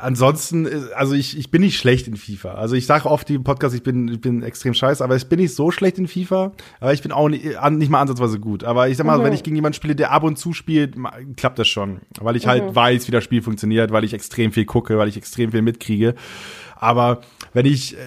[0.00, 2.54] ansonsten, äh, also ich, ich bin nicht schlecht in FIFA.
[2.54, 5.38] Also ich sage oft im Podcast, ich bin, ich bin extrem scheiße, aber ich bin
[5.38, 6.52] nicht so schlecht in FIFA.
[6.80, 8.64] Aber ich bin auch nicht, nicht mal ansatzweise gut.
[8.64, 9.24] Aber ich sag mal, mhm.
[9.24, 10.96] wenn ich gegen jemanden spiele, der ab und zu spielt,
[11.36, 12.00] klappt das schon.
[12.20, 12.76] Weil ich halt mhm.
[12.76, 16.14] weiß, wie das Spiel funktioniert, weil ich extrem viel gucke, weil ich extrem viel mitkriege.
[16.76, 17.20] Aber
[17.52, 17.98] wenn ich äh,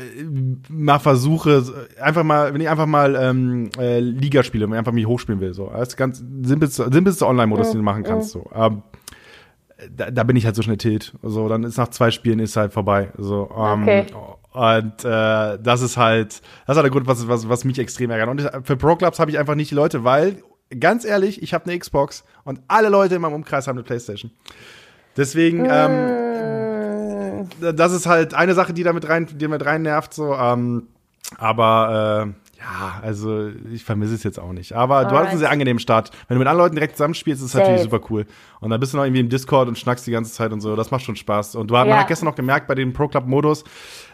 [0.68, 1.64] mal versuche,
[2.02, 5.42] einfach mal, wenn ich einfach mal ähm, äh, Liga spiele, wenn ich einfach mich hochspielen
[5.42, 7.72] will, so, das ist ganz simpelste, simpelste Online-Modus, mhm.
[7.72, 8.50] den du machen kannst, so.
[8.56, 8.82] Ähm,
[9.96, 11.13] da, da bin ich halt so schnell tilt.
[11.22, 13.10] So, dann ist nach zwei Spielen ist halt vorbei.
[13.17, 14.06] So, ähm, okay.
[14.54, 18.12] Und äh, das ist halt, das ist halt der Grund, was, was, was mich extrem
[18.12, 18.30] ärgert.
[18.30, 20.43] Und für Pro Clubs habe ich einfach nicht die Leute, weil,
[20.80, 24.32] ganz ehrlich, ich habe eine Xbox und alle Leute in meinem Umkreis haben eine Playstation.
[25.17, 27.76] Deswegen, ähm, mm.
[27.76, 30.13] das ist halt eine Sache, die damit rein, die mit rein nervt.
[30.13, 30.88] So, ähm,
[31.38, 34.73] aber äh, ja, also ich vermisse es jetzt auch nicht.
[34.73, 35.12] Aber Alright.
[35.12, 36.12] du hattest einen sehr angenehmen Start.
[36.28, 38.26] Wenn du mit anderen Leuten direkt zusammenspielst, ist es natürlich super cool.
[38.62, 40.76] Und dann bist du noch irgendwie im Discord und schnackst die ganze Zeit und so.
[40.78, 41.56] Das macht schon Spaß.
[41.56, 41.84] Und du ja.
[41.84, 43.65] man hat gestern noch gemerkt bei dem Pro Club Modus,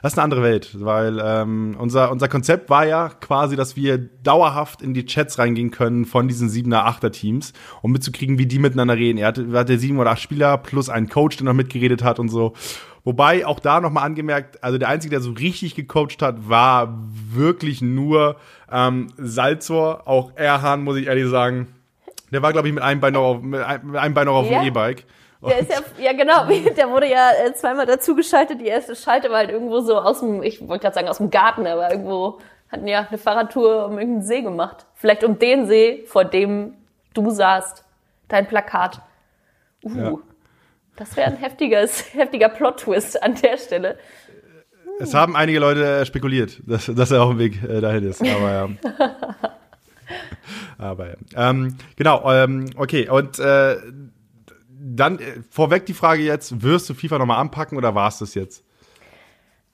[0.01, 3.97] das ist eine andere Welt, weil ähm, unser unser Konzept war ja quasi, dass wir
[3.97, 8.57] dauerhaft in die Chats reingehen können von diesen siebener Achter Teams, um mitzukriegen, wie die
[8.57, 9.19] miteinander reden.
[9.19, 12.29] Er hatte, hatte sieben oder acht Spieler plus einen Coach, der noch mitgeredet hat und
[12.29, 12.53] so.
[13.09, 16.93] Wobei auch da nochmal angemerkt, also der Einzige, der so richtig gecoacht hat, war
[17.33, 18.35] wirklich nur
[18.71, 20.03] ähm, Salzor.
[20.05, 21.73] Auch Erhan, muss ich ehrlich sagen.
[22.31, 24.59] Der war, glaube ich, mit einem Bein noch auf, mit einem Bein noch auf ja.
[24.59, 25.05] dem E-Bike.
[25.41, 26.45] Der ist ja, ja genau,
[26.77, 28.61] der wurde ja äh, zweimal dazugeschaltet.
[28.61, 31.31] Die erste Schalte war halt irgendwo so aus dem, ich wollte gerade sagen aus dem
[31.31, 32.37] Garten, aber irgendwo
[32.71, 34.85] hatten ja eine Fahrradtour um irgendeinen See gemacht.
[34.93, 36.75] Vielleicht um den See, vor dem
[37.15, 37.83] du saßt.
[38.27, 39.01] Dein Plakat.
[39.83, 39.97] Uh.
[39.97, 40.13] Ja.
[40.99, 43.97] Das wäre ein heftiges, heftiger Plot-Twist an der Stelle.
[44.99, 48.21] Es haben einige Leute äh, spekuliert, dass, dass er auf dem Weg äh, dahin ist.
[48.21, 48.69] Aber ja.
[50.77, 51.15] aber ja.
[51.49, 53.07] Ähm, genau, ähm, okay.
[53.07, 53.77] Und äh,
[54.67, 58.35] dann äh, vorweg die Frage jetzt, wirst du FIFA nochmal anpacken oder war es das
[58.35, 58.65] jetzt?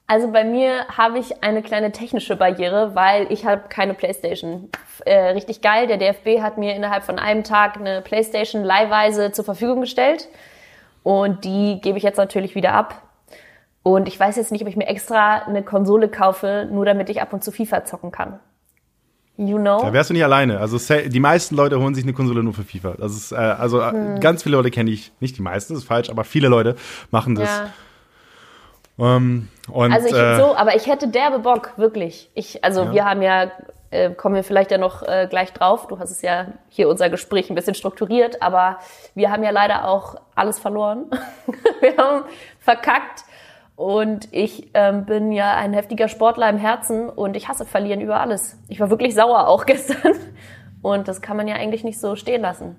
[0.06, 4.70] Also bei mir habe ich eine kleine technische Barriere, weil ich habe keine Playstation.
[5.04, 9.44] Äh, richtig geil, der DFB hat mir innerhalb von einem Tag eine Playstation leihweise zur
[9.44, 10.28] Verfügung gestellt.
[11.06, 13.00] Und die gebe ich jetzt natürlich wieder ab.
[13.84, 17.22] Und ich weiß jetzt nicht, ob ich mir extra eine Konsole kaufe, nur damit ich
[17.22, 18.40] ab und zu FIFA zocken kann.
[19.36, 19.78] You know?
[19.80, 20.58] Da wärst du nicht alleine.
[20.58, 22.94] Also die meisten Leute holen sich eine Konsole nur für FIFA.
[22.98, 24.18] Das ist äh, also äh, hm.
[24.18, 26.74] ganz viele Leute kenne ich, nicht die meisten, das ist falsch, aber viele Leute
[27.12, 27.50] machen das.
[27.50, 27.70] Ja.
[28.96, 32.32] Um, ähm, und, also ich äh, so, aber ich hätte derbe Bock, wirklich.
[32.34, 32.92] Ich, also ja.
[32.92, 33.52] wir haben ja
[33.90, 35.86] äh, kommen wir vielleicht ja noch äh, gleich drauf.
[35.86, 38.78] Du hast es ja hier unser Gespräch ein bisschen strukturiert, aber
[39.14, 41.10] wir haben ja leider auch alles verloren.
[41.80, 42.24] wir haben
[42.58, 43.24] verkackt
[43.76, 48.20] und ich ähm, bin ja ein heftiger Sportler im Herzen und ich hasse Verlieren über
[48.20, 48.58] alles.
[48.68, 50.14] Ich war wirklich sauer auch gestern
[50.82, 52.76] und das kann man ja eigentlich nicht so stehen lassen.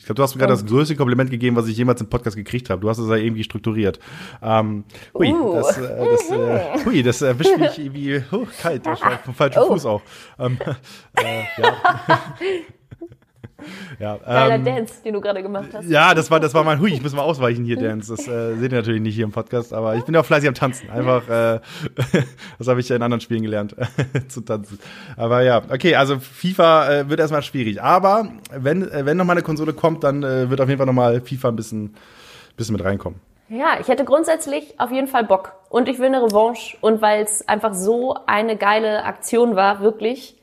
[0.00, 2.34] Ich glaube, du hast mir gerade das größte Kompliment gegeben, was ich jemals im Podcast
[2.34, 2.80] gekriegt habe.
[2.80, 4.00] Du hast es ja irgendwie strukturiert.
[4.42, 5.56] Ähm, hui, uh.
[5.56, 8.82] das, äh, das, äh, hui, das erwischt mich irgendwie oh, kalt.
[9.24, 9.66] Vom falschen oh.
[9.66, 10.02] Fuß auch.
[10.38, 10.56] Ähm,
[11.16, 11.76] äh, ja.
[13.98, 15.88] ja, Geiler ähm, Dance, den du gerade gemacht hast.
[15.88, 18.14] Ja, das war, das war mein Hui, ich muss mal ausweichen hier, Dance.
[18.14, 20.48] Das äh, seht ihr natürlich nicht hier im Podcast, aber ich bin ja auch fleißig
[20.48, 20.90] am Tanzen.
[20.90, 21.60] Einfach, äh,
[22.58, 23.74] das habe ich ja in anderen Spielen gelernt,
[24.28, 24.78] zu tanzen.
[25.16, 27.82] Aber ja, okay, also FIFA äh, wird erstmal schwierig.
[27.82, 31.20] Aber wenn, äh, wenn nochmal eine Konsole kommt, dann äh, wird auf jeden Fall nochmal
[31.20, 31.94] FIFA ein bisschen,
[32.56, 33.20] bisschen mit reinkommen.
[33.50, 35.54] Ja, ich hätte grundsätzlich auf jeden Fall Bock.
[35.70, 36.76] Und ich will eine Revanche.
[36.80, 40.36] Und weil es einfach so eine geile Aktion war, wirklich,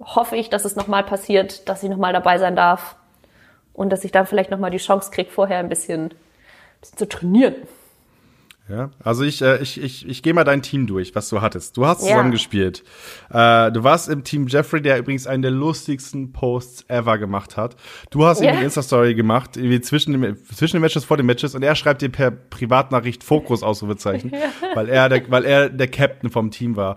[0.00, 2.96] hoffe ich, dass es nochmal passiert, dass ich nochmal dabei sein darf.
[3.72, 6.14] Und dass ich dann vielleicht nochmal die Chance kriege, vorher ein bisschen, ein
[6.80, 7.54] bisschen zu trainieren.
[8.68, 11.76] Ja, also ich, äh, ich, ich, ich gehe mal dein Team durch, was du hattest.
[11.76, 12.20] Du hast ja.
[12.28, 12.84] gespielt.
[13.30, 17.76] Äh, du warst im Team Jeffrey, der übrigens einen der lustigsten Posts ever gemacht hat.
[18.10, 21.54] Du hast ihm eine Insta-Story gemacht, irgendwie zwischen, dem, zwischen den Matches, vor den Matches,
[21.54, 24.50] und er schreibt dir per Privatnachricht Fokus Ausrufezeichen, ja.
[24.74, 26.96] weil er der, weil er der Captain vom Team war.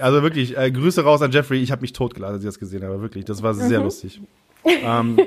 [0.00, 1.58] Also wirklich, äh, Grüße raus an Jeffrey.
[1.58, 3.02] Ich habe mich totgeladen, als ich das gesehen habe.
[3.02, 3.84] Wirklich, das war sehr mhm.
[3.84, 4.20] lustig
[4.64, 5.18] ähm,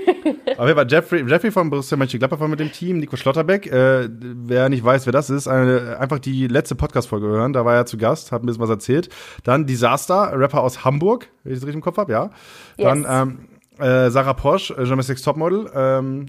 [0.57, 3.67] auf jeden Fall Jeffrey, Jeffrey von Borussia Mönchengladbach war mit dem Team, Nico Schlotterbeck.
[3.67, 7.53] Äh, wer nicht weiß, wer das ist, eine, einfach die letzte Podcast-Folge hören.
[7.53, 9.09] Da war er zu Gast, hat ein bisschen was erzählt.
[9.43, 12.29] Dann Disaster, Rapper aus Hamburg, wenn ich das richtig im Kopf habe, ja.
[12.77, 12.87] Yes.
[13.03, 15.69] Dann ähm, äh, Sarah Porsche, äh, Topmodel.
[15.73, 16.27] Ähm,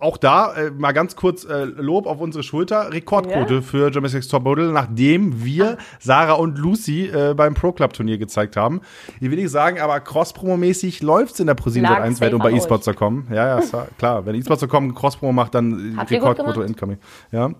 [0.00, 2.92] auch da äh, mal ganz kurz äh, Lob auf unsere Schulter.
[2.92, 3.62] Rekordquote yeah.
[3.62, 8.56] für Germany's Top Model, nachdem wir Sarah und Lucy äh, beim Pro Club Turnier gezeigt
[8.56, 8.80] haben.
[9.20, 12.84] Ich will nicht sagen, aber Cross-Promo-mäßig läuft's in der ProSieben 1 Welt, um bei eSports
[12.84, 13.28] zu kommen.
[13.30, 14.26] Ja, ja, klar.
[14.26, 16.98] Wenn eSports zu kommen, Cross-Promo macht, dann Rekordquote incoming.
[17.32, 17.50] Ja.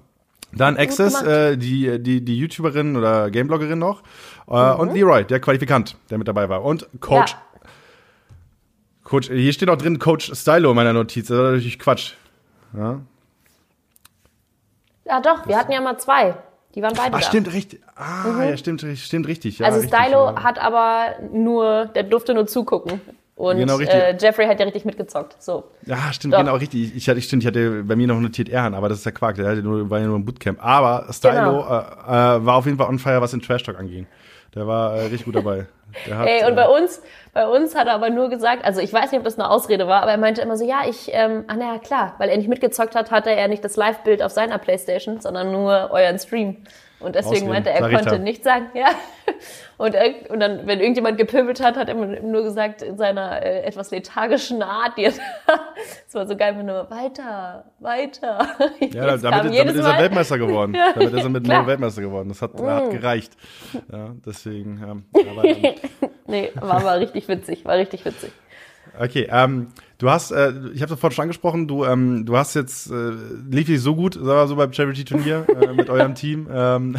[0.56, 4.02] Dann Access, äh, die, die, die YouTuberin oder Gamebloggerin noch.
[4.48, 4.80] Äh, mhm.
[4.80, 6.64] Und Leroy, der Qualifikant, der mit dabei war.
[6.64, 7.32] Und Coach.
[7.32, 7.38] Ja.
[9.02, 11.28] Coach, hier steht auch drin Coach Stylo in meiner Notiz.
[11.28, 12.14] Das ist natürlich Quatsch.
[12.76, 13.00] Ja.
[15.06, 16.34] Ja, doch, wir hatten ja mal zwei.
[16.74, 17.14] Die waren beide.
[17.14, 17.26] Ah, da.
[17.26, 17.80] stimmt richtig.
[17.94, 18.42] Ah, mhm.
[18.42, 19.58] ja, stimmt, stimmt richtig.
[19.58, 20.42] Ja, also richtig, Stylo ja.
[20.42, 23.00] hat aber nur, der durfte nur zugucken.
[23.36, 25.42] Und genau, äh, Jeffrey hat ja richtig mitgezockt.
[25.42, 25.64] So.
[25.86, 26.38] Ja, stimmt, Doch.
[26.38, 26.94] genau, richtig.
[26.96, 29.36] Ich, ich, stimmt, ich hatte bei mir noch notiert Ehren, aber das ist der Quark,
[29.36, 30.64] der hatte nur, war ja nur im Bootcamp.
[30.64, 31.60] Aber Stylo genau.
[31.68, 34.06] äh, äh, war auf jeden Fall on fire, was den Trash Talk anging.
[34.54, 35.66] Der war äh, richtig gut dabei.
[36.10, 38.92] Hat, Ey, und bei äh, uns, bei uns hat er aber nur gesagt, also ich
[38.92, 41.44] weiß nicht, ob das eine Ausrede war, aber er meinte immer so, ja, ich, ähm,
[41.46, 44.58] ah naja, klar, weil er nicht mitgezockt hat, hatte er nicht das Live-Bild auf seiner
[44.58, 46.56] Playstation, sondern nur euren Stream.
[47.04, 47.48] Und deswegen Ausreden.
[47.48, 48.88] meinte er, er konnte nicht sagen, ja.
[49.76, 49.94] Und,
[50.30, 54.62] und dann, wenn irgendjemand gepöbelt hat, hat er nur gesagt, in seiner äh, etwas lethargischen
[54.62, 55.18] Art, das
[56.12, 58.48] war so geil, wenn nur weiter, weiter.
[58.80, 60.74] Ja, damit, damit ist er Weltmeister geworden.
[60.76, 61.66] ja, damit ist er mit Klar.
[61.66, 62.28] Weltmeister geworden.
[62.28, 62.66] Das hat, mm.
[62.66, 63.32] hat gereicht.
[63.92, 65.22] Ja, deswegen, ja.
[65.30, 65.42] Aber,
[66.26, 68.32] nee, war aber richtig witzig, war richtig witzig.
[68.98, 72.54] Okay, ähm, du hast, äh, ich habe es vorhin schon angesprochen, du, ähm, du hast
[72.54, 73.10] jetzt, äh,
[73.50, 76.48] lief nicht so gut, sagen wir so beim Charity-Turnier äh, mit eurem Team.
[76.52, 76.96] Ähm,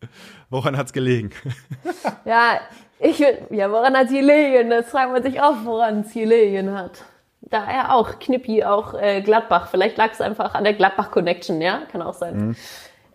[0.50, 1.30] woran hat's gelegen?
[2.24, 2.60] ja,
[2.98, 3.18] ich,
[3.50, 4.70] ja, woran hat's gelegen?
[4.70, 7.04] Das fragt man sich auch, woran es gelegen hat.
[7.40, 9.68] Da er auch, Knippi, auch äh, Gladbach.
[9.70, 11.82] Vielleicht lag es einfach an der Gladbach-Connection, ja?
[11.92, 12.36] Kann auch sein.
[12.36, 12.56] Mhm.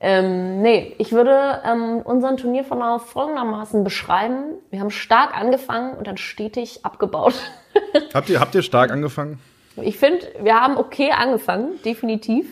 [0.02, 4.54] Ähm, nee, ich würde ähm, unseren Turnierverlauf folgendermaßen beschreiben.
[4.70, 7.36] Wir haben stark angefangen und dann stetig abgebaut.
[8.14, 9.40] habt, ihr, habt ihr stark angefangen?
[9.82, 12.48] Ich finde, wir haben okay angefangen, definitiv.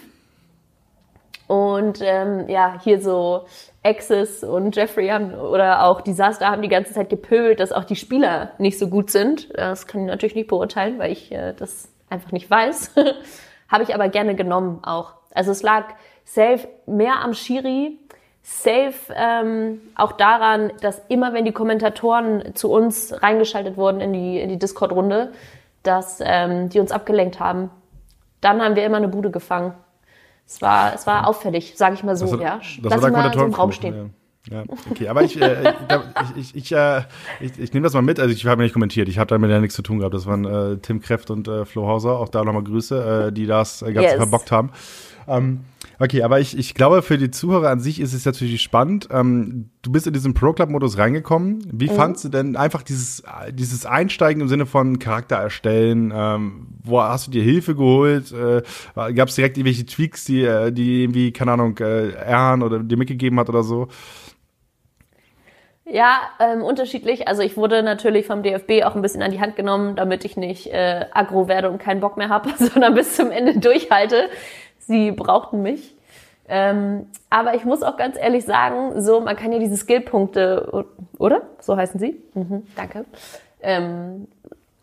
[1.47, 3.45] Und ähm, ja, hier so
[3.83, 7.95] Axis und Jeffrey haben oder auch Disaster haben die ganze Zeit gepöbelt, dass auch die
[7.95, 9.49] Spieler nicht so gut sind.
[9.55, 12.91] Das kann ich natürlich nicht beurteilen, weil ich äh, das einfach nicht weiß.
[13.69, 15.13] Habe ich aber gerne genommen auch.
[15.33, 15.85] Also es lag
[16.25, 17.97] safe mehr am Schiri,
[18.47, 24.39] safe ähm, auch daran, dass immer wenn die Kommentatoren zu uns reingeschaltet wurden in die,
[24.39, 25.33] in die Discord-Runde,
[25.83, 27.69] dass ähm, die uns abgelenkt haben.
[28.39, 29.73] Dann haben wir immer eine Bude gefangen.
[30.45, 32.59] Es war, es war auffällig, sage ich mal so, das, ja.
[32.81, 33.95] Das Lass mal so im Raum stehen.
[33.95, 34.05] Ja.
[34.49, 35.73] Ja, okay, aber ich, äh,
[36.37, 37.01] ich, ich, ich, äh,
[37.41, 38.17] ich, ich nehme das mal mit.
[38.17, 39.09] Also ich habe nicht kommentiert.
[39.09, 40.13] Ich habe damit ja nichts zu tun gehabt.
[40.13, 42.17] Das waren äh, Tim Kreft und äh, Flo Hauser.
[42.17, 44.13] Auch da nochmal Grüße, äh, die das Ganze yes.
[44.13, 44.71] verbockt haben.
[45.27, 45.65] Ähm,
[45.99, 49.09] Okay, aber ich, ich glaube, für die Zuhörer an sich ist es natürlich spannend.
[49.11, 51.67] Ähm, du bist in diesen Pro-Club-Modus reingekommen.
[51.71, 51.95] Wie mhm.
[51.95, 56.13] fandst du denn einfach dieses, dieses Einsteigen im Sinne von Charakter erstellen?
[56.15, 58.31] Ähm, wo hast du dir Hilfe geholt?
[58.31, 58.61] Äh,
[59.13, 62.97] Gab es direkt irgendwelche Tweaks, die, äh, die irgendwie, keine Ahnung, äh, Erhan oder dir
[62.97, 63.87] mitgegeben hat oder so?
[65.89, 67.27] Ja, ähm, unterschiedlich.
[67.27, 70.35] Also ich wurde natürlich vom DFB auch ein bisschen an die Hand genommen, damit ich
[70.35, 74.29] nicht äh, aggro werde und keinen Bock mehr habe, sondern bis zum Ende durchhalte
[74.87, 75.95] sie brauchten mich.
[76.49, 80.85] Ähm, aber ich muss auch ganz ehrlich sagen, so man kann ja diese Skillpunkte,
[81.17, 81.41] oder?
[81.59, 82.21] So heißen sie.
[82.33, 83.05] Mhm, danke.
[83.61, 84.27] Ähm,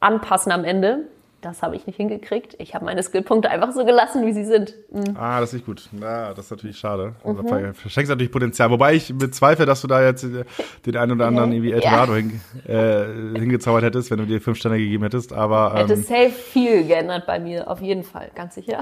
[0.00, 1.06] anpassen am Ende.
[1.44, 2.56] Das habe ich nicht hingekriegt.
[2.58, 4.74] Ich habe meine Skillpunkte einfach so gelassen, wie sie sind.
[4.90, 5.14] Mhm.
[5.14, 5.90] Ah, das ist nicht gut.
[6.00, 7.16] Ja, das ist natürlich schade.
[7.22, 7.46] Mhm.
[7.46, 8.70] Da verschenkst natürlich Potenzial.
[8.70, 12.18] Wobei ich bezweifle, dass du da jetzt den einen oder anderen irgendwie Eldorado ja.
[12.18, 15.34] hin, äh, hingezaubert hättest, wenn du dir fünf Sterne gegeben hättest.
[15.34, 18.80] Aber ähm, hätte safe viel geändert bei mir, auf jeden Fall, ganz sicher.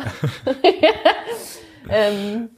[1.91, 2.49] ähm,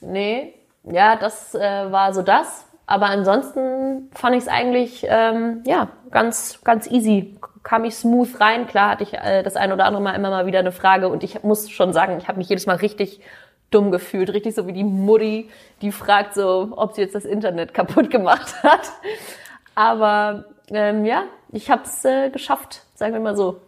[0.00, 2.64] nee, ja, das äh, war so das.
[2.86, 8.66] Aber ansonsten fand ich es eigentlich ähm, ja ganz ganz easy kam ich smooth rein.
[8.68, 11.24] Klar hatte ich äh, das ein oder andere Mal immer mal wieder eine Frage und
[11.24, 13.20] ich muss schon sagen, ich habe mich jedes Mal richtig
[13.70, 15.50] dumm gefühlt, richtig so wie die Mutti,
[15.82, 18.92] die fragt so, ob sie jetzt das Internet kaputt gemacht hat.
[19.74, 23.60] Aber ähm, ja, ich habe es äh, geschafft, sagen wir mal so.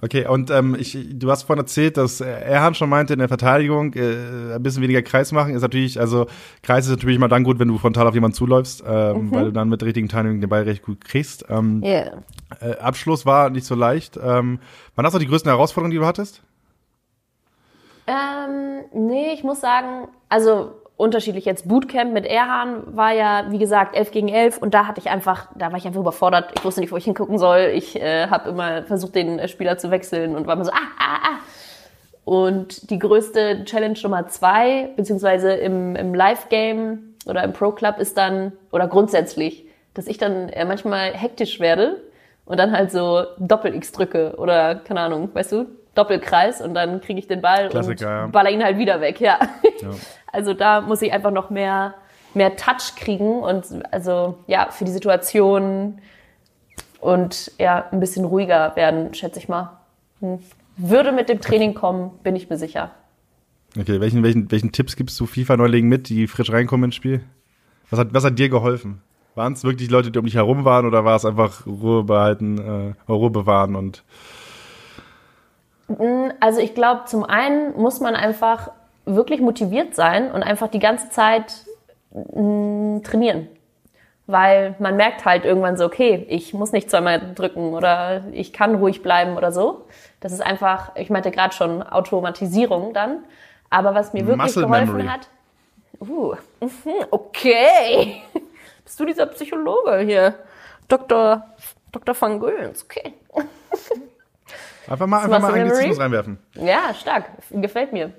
[0.00, 3.92] Okay, und ähm, ich, du hast vorhin erzählt, dass Erhan schon meinte, in der Verteidigung
[3.94, 5.54] äh, ein bisschen weniger Kreis machen.
[5.54, 6.26] Ist natürlich, also
[6.62, 9.34] Kreis ist natürlich immer dann gut, wenn du frontal auf jemanden zuläufst, ähm, mhm.
[9.34, 11.44] weil du dann mit richtigen Timing den Ball recht gut kriegst.
[11.48, 12.22] Ähm, yeah.
[12.60, 14.18] äh, Abschluss war nicht so leicht.
[14.22, 14.60] Ähm,
[14.94, 16.42] wann hast du die größten Herausforderungen, die du hattest?
[18.06, 21.44] Ähm, nee, ich muss sagen, also unterschiedlich.
[21.44, 25.10] Jetzt Bootcamp mit Erhan war ja, wie gesagt, 11 gegen 11 und da hatte ich
[25.10, 26.52] einfach, da war ich einfach überfordert.
[26.56, 27.72] Ich wusste nicht, wo ich hingucken soll.
[27.74, 31.18] Ich äh, habe immer versucht, den Spieler zu wechseln und war immer so, ah, ah,
[31.22, 31.38] ah.
[32.24, 38.52] Und die größte Challenge Nummer zwei, beziehungsweise im, im Live-Game oder im Pro-Club ist dann,
[38.70, 41.96] oder grundsätzlich, dass ich dann äh, manchmal hektisch werde
[42.44, 47.18] und dann halt so Doppel-X drücke oder, keine Ahnung, weißt du, Doppelkreis und dann kriege
[47.18, 49.38] ich den Ball Klassiker, und baller ihn halt wieder weg, ja.
[49.80, 49.90] ja.
[50.32, 51.94] Also da muss ich einfach noch mehr,
[52.34, 56.00] mehr Touch kriegen und also ja, für die Situation
[57.00, 59.78] und ja, ein bisschen ruhiger werden, schätze ich mal.
[60.20, 60.38] Hm.
[60.76, 62.90] Würde mit dem Training kommen, bin ich mir sicher.
[63.78, 67.22] Okay, welchen, welchen, welchen Tipps gibst du FIFA-Neulingen mit, die frisch reinkommen ins Spiel?
[67.90, 69.02] Was hat, was hat dir geholfen?
[69.34, 72.94] Waren es wirklich Leute, die um dich herum waren oder war es einfach Ruhe behalten,
[73.08, 74.02] äh, Ruhe bewahren und
[75.98, 78.70] hm, also ich glaube, zum einen muss man einfach
[79.14, 81.64] wirklich motiviert sein und einfach die ganze Zeit
[82.12, 83.48] mm, trainieren.
[84.26, 88.76] Weil man merkt halt irgendwann so, okay, ich muss nicht zweimal drücken oder ich kann
[88.76, 89.86] ruhig bleiben oder so.
[90.20, 93.24] Das ist einfach, ich meinte gerade schon Automatisierung dann.
[93.70, 95.08] Aber was mir wirklich Muscle geholfen Memory.
[95.08, 95.28] hat,
[96.00, 98.22] uh, mhm, okay,
[98.84, 100.34] bist du dieser Psychologe hier,
[100.88, 101.44] Dr.
[101.92, 102.20] Dr.
[102.20, 103.14] van Göns, okay.
[104.88, 106.38] Einfach mal, einfach mal Anglizismus reinwerfen.
[106.54, 108.12] Ja, stark, gefällt mir.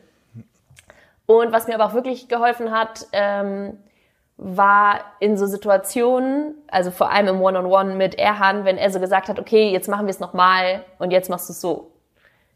[1.39, 3.77] Und was mir aber auch wirklich geholfen hat, ähm,
[4.37, 8.89] war in so Situationen, also vor allem im One-on-One -on -One mit Erhan, wenn er
[8.89, 11.91] so gesagt hat, okay, jetzt machen wir es nochmal und jetzt machst du es so.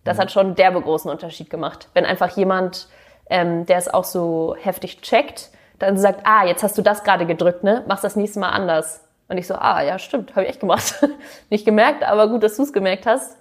[0.03, 0.21] Das mhm.
[0.21, 1.89] hat schon derbe großen Unterschied gemacht.
[1.93, 2.87] Wenn einfach jemand,
[3.29, 7.25] ähm, der es auch so heftig checkt, dann sagt, ah, jetzt hast du das gerade
[7.25, 7.83] gedrückt, ne?
[7.87, 9.03] Machst das nächste Mal anders.
[9.27, 11.03] Und ich so, ah, ja, stimmt, habe ich echt gemacht.
[11.49, 13.37] Nicht gemerkt, aber gut, dass du es gemerkt hast,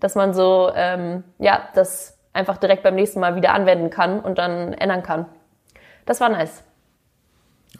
[0.00, 4.38] dass man so, ähm, ja, das einfach direkt beim nächsten Mal wieder anwenden kann und
[4.38, 5.26] dann ändern kann.
[6.06, 6.64] Das war nice.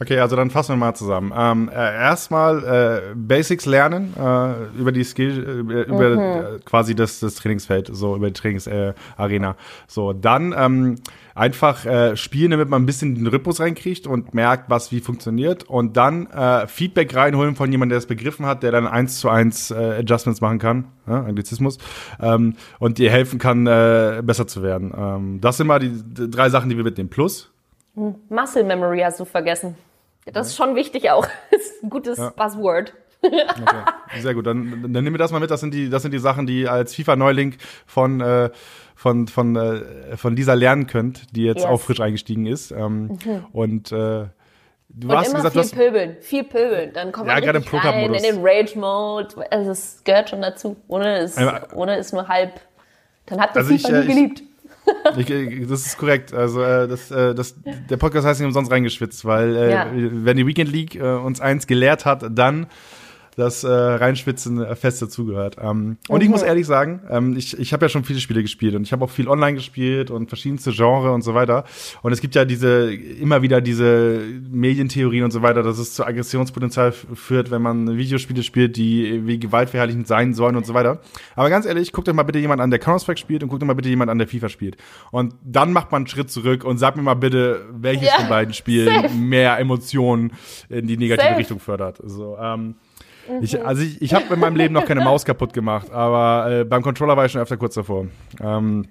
[0.03, 1.31] Okay, also dann fassen wir mal zusammen.
[1.33, 6.19] Ähm, äh, erstmal äh, Basics lernen äh, über die Skill, äh, über mhm.
[6.19, 9.55] Äh, quasi das, das Trainingsfeld, so über die Trainingsarena.
[9.87, 10.95] So, dann ähm,
[11.35, 15.63] einfach äh, spielen, damit man ein bisschen den Rhythmus reinkriegt und merkt, was wie funktioniert.
[15.63, 16.27] Und dann
[16.67, 20.59] Feedback reinholen von jemandem, der es begriffen hat, der dann eins zu eins Adjustments machen
[20.59, 21.77] kann, ja, Anglizismus,
[22.19, 24.93] ähm, und dir helfen kann, besser zu werden.
[24.95, 27.09] Ähm, das sind mal die, die drei Sachen, die wir mitnehmen.
[27.09, 27.51] Plus
[28.29, 29.75] Muscle Memory hast du vergessen.
[30.31, 31.27] Das ist schon wichtig auch.
[31.51, 32.29] Das ist ein gutes ja.
[32.29, 32.93] Buzzword.
[33.21, 34.21] Okay.
[34.21, 35.49] Sehr gut, dann, dann nehmen wir das mal mit.
[35.49, 37.55] Das sind die, das sind die Sachen, die als FIFA-Neuling
[37.85, 38.49] von, äh,
[38.95, 41.65] von, von, äh, von Lisa lernen könnt, die jetzt yes.
[41.65, 42.71] auch frisch eingestiegen ist.
[42.71, 43.45] Ähm, mhm.
[43.53, 44.25] Und äh,
[44.95, 46.93] Du und hast immer gesagt, viel hast, pöbeln, viel pöbeln.
[46.93, 49.51] Dann kommt ja, man richtig rein in den Rage-Mode.
[49.51, 50.77] Also es gehört schon dazu.
[50.87, 51.39] Ohne ist,
[51.73, 52.61] ohne ist nur halb.
[53.25, 54.41] Dann hat man also FIFA ich, nie äh, geliebt.
[54.41, 54.52] Ich,
[55.17, 56.33] ich, das ist korrekt.
[56.33, 57.55] Also äh, das, äh, das,
[57.89, 59.87] der Podcast heißt nicht umsonst reingeschwitzt, weil äh, ja.
[59.93, 62.67] wenn die Weekend League äh, uns eins gelehrt hat, dann
[63.35, 65.57] dass äh, Reinschwitzen fest dazugehört.
[65.61, 66.23] Ähm, und mhm.
[66.23, 68.91] ich muss ehrlich sagen, ähm, ich, ich habe ja schon viele Spiele gespielt und ich
[68.91, 71.65] habe auch viel online gespielt und verschiedenste Genre und so weiter.
[72.01, 76.05] Und es gibt ja diese immer wieder diese Medientheorien und so weiter, dass es zu
[76.05, 80.99] Aggressionspotenzial führt, wenn man Videospiele spielt, die wie gewaltverherrlichend sein sollen und so weiter.
[81.35, 83.67] Aber ganz ehrlich, guckt euch mal bitte jemand an, der Counter-Strike spielt und guckt euch
[83.67, 84.77] mal bitte jemand an, der FIFA spielt.
[85.11, 88.29] Und dann macht man einen Schritt zurück und sagt mir mal bitte, welches ja, von
[88.29, 89.13] beiden Spielen safe.
[89.13, 90.33] mehr Emotionen
[90.69, 91.39] in die negative safe.
[91.39, 91.99] Richtung fördert.
[92.03, 92.75] So, ähm,
[93.41, 93.65] ich, mhm.
[93.65, 96.81] also ich, ich habe in meinem Leben noch keine Maus kaputt gemacht, aber äh, beim
[96.81, 98.07] Controller war ich schon öfter kurz davor.
[98.41, 98.87] Ähm,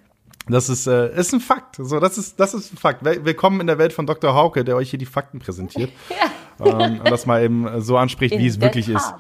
[0.49, 1.77] das ist, äh, ist ein Fakt.
[1.77, 3.05] So, das ist, das ist ein Fakt.
[3.05, 4.35] Willkommen in der Welt von Dr.
[4.35, 5.91] Hauke, der euch hier die Fakten präsentiert.
[6.11, 6.67] ja.
[6.67, 9.15] ähm, und das mal eben so anspricht, in wie es wirklich ist.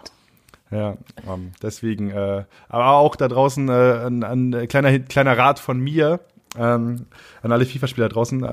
[0.71, 0.97] Ja,
[1.29, 6.21] ähm, deswegen, äh, aber auch da draußen äh, ein, ein kleiner, kleiner Rat von mir.
[6.59, 7.07] Ähm,
[7.43, 8.45] an alle FIFA-Spieler draußen,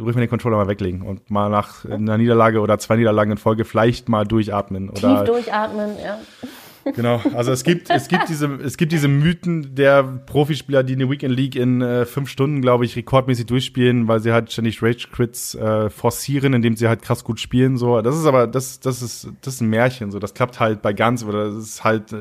[0.00, 3.38] ruhig mal den Controller mal weglegen und mal nach einer Niederlage oder zwei Niederlagen in
[3.38, 4.90] Folge vielleicht mal durchatmen.
[4.90, 6.18] Oder Tief durchatmen, ja.
[6.94, 11.10] Genau, also es gibt, es gibt diese, es gibt diese Mythen der Profispieler, die eine
[11.10, 15.08] Weekend League in äh, fünf Stunden, glaube ich, rekordmäßig durchspielen, weil sie halt ständig Rage
[15.12, 17.76] Crits äh, forcieren, indem sie halt krass gut spielen.
[17.76, 20.10] So, das ist aber, das, das ist, das ist ein Märchen.
[20.10, 22.16] So, das klappt halt bei ganz oder das ist halt äh,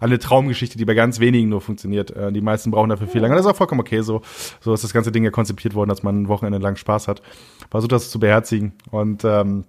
[0.00, 2.10] eine Traumgeschichte, die bei ganz wenigen nur funktioniert.
[2.10, 3.34] Äh, die meisten brauchen dafür viel länger.
[3.34, 4.00] Das ist auch vollkommen okay.
[4.02, 4.22] So,
[4.60, 7.22] so ist das ganze Ding ja konzipiert worden, dass man ein Wochenende lang Spaß hat.
[7.70, 9.64] Versucht das zu beherzigen und ähm,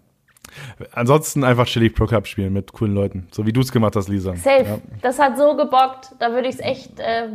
[0.94, 4.10] Ansonsten einfach chillig Pro Cup spielen mit coolen Leuten, so wie du es gemacht hast,
[4.10, 4.36] Lisa.
[4.36, 4.64] Safe.
[4.64, 4.78] Ja.
[5.02, 6.12] Das hat so gebockt.
[6.20, 7.28] Da würde ich es echt äh,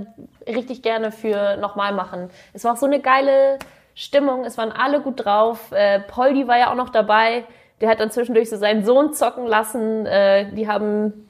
[0.50, 2.30] richtig gerne für nochmal machen.
[2.52, 3.58] Es war auch so eine geile
[3.94, 4.44] Stimmung.
[4.44, 5.72] Es waren alle gut drauf.
[5.72, 7.44] Äh, Poldi war ja auch noch dabei.
[7.80, 10.06] Der hat dann zwischendurch so seinen Sohn zocken lassen.
[10.06, 11.26] Äh, die haben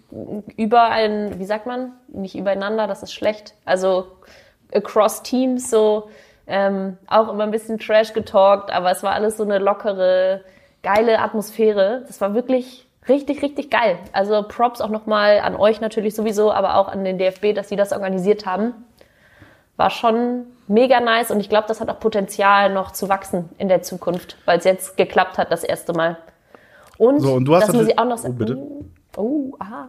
[0.57, 1.93] über ein, wie sagt man?
[2.09, 3.55] Nicht übereinander, das ist schlecht.
[3.65, 4.07] Also
[4.73, 6.09] across Teams so
[6.47, 10.43] ähm, auch immer ein bisschen Trash getalkt, aber es war alles so eine lockere
[10.87, 12.05] geile Atmosphäre.
[12.07, 13.99] Das war wirklich richtig, richtig geil.
[14.13, 17.75] Also Props auch nochmal an euch natürlich sowieso, aber auch an den DFB, dass sie
[17.77, 18.73] das organisiert haben.
[19.77, 23.69] War schon mega nice und ich glaube, das hat auch Potenzial noch zu wachsen in
[23.69, 26.19] der Zukunft, weil es jetzt geklappt hat das erste Mal.
[26.99, 28.35] Und, so, und du hast das muss ich auch noch sagen.
[28.35, 28.59] Oh, bitte.
[29.17, 29.89] Oh, aha.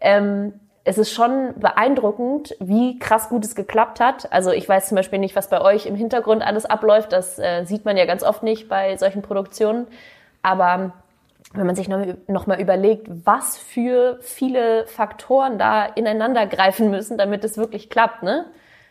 [0.00, 0.54] Ähm,
[0.84, 4.32] es ist schon beeindruckend, wie krass gut es geklappt hat.
[4.32, 7.12] Also ich weiß zum Beispiel nicht, was bei euch im Hintergrund alles abläuft.
[7.12, 9.86] Das äh, sieht man ja ganz oft nicht bei solchen Produktionen.
[10.42, 10.92] Aber
[11.54, 17.18] wenn man sich noch, noch mal überlegt, was für viele Faktoren da ineinander greifen müssen,
[17.18, 18.46] damit es wirklich klappt, ne?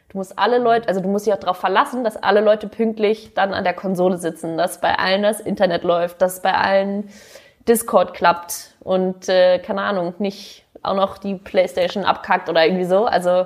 [0.10, 3.34] Du musst alle Leute, also du musst dich auch darauf verlassen, dass alle Leute pünktlich
[3.34, 7.10] dann an der Konsole sitzen, dass bei allen das Internet läuft, dass bei allen
[7.66, 13.06] Discord klappt und äh, keine Ahnung, nicht auch noch die Playstation abkackt oder irgendwie so.
[13.06, 13.46] Also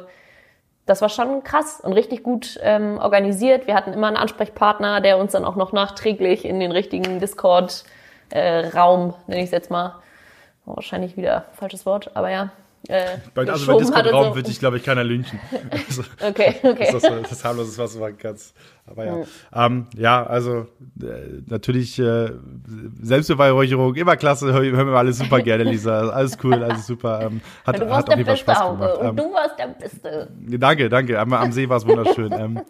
[0.87, 3.67] das war schon krass und richtig gut ähm, organisiert.
[3.67, 7.83] Wir hatten immer einen Ansprechpartner, der uns dann auch noch nachträglich in den richtigen Discord
[8.29, 9.95] äh, Raum, nenne ich es jetzt mal.
[10.65, 12.51] Oh, wahrscheinlich wieder falsches Wort, aber ja.
[12.87, 14.35] Äh, bei, also bei Discord-Raum so.
[14.35, 15.39] wird dich, glaube ich, keiner lynchen.
[15.71, 16.89] Also, okay, okay.
[16.91, 18.53] Das, das, das harmloses was war ganz.
[18.85, 19.15] Aber ja.
[19.15, 19.25] Mhm.
[19.53, 20.67] Ähm, ja, also
[21.01, 22.31] äh, natürlich äh,
[23.01, 26.09] Selbstbeweihräucherung, immer klasse, hören wir alles super gerne, Lisa.
[26.09, 27.21] Alles cool, alles super.
[27.23, 28.97] Ähm, hat, du hat auf jeden Fall Spaß gemacht.
[28.97, 30.27] Und ähm, du warst der Beste.
[30.59, 31.19] Danke, danke.
[31.19, 32.31] Am, am See war es wunderschön.
[32.33, 32.61] ähm,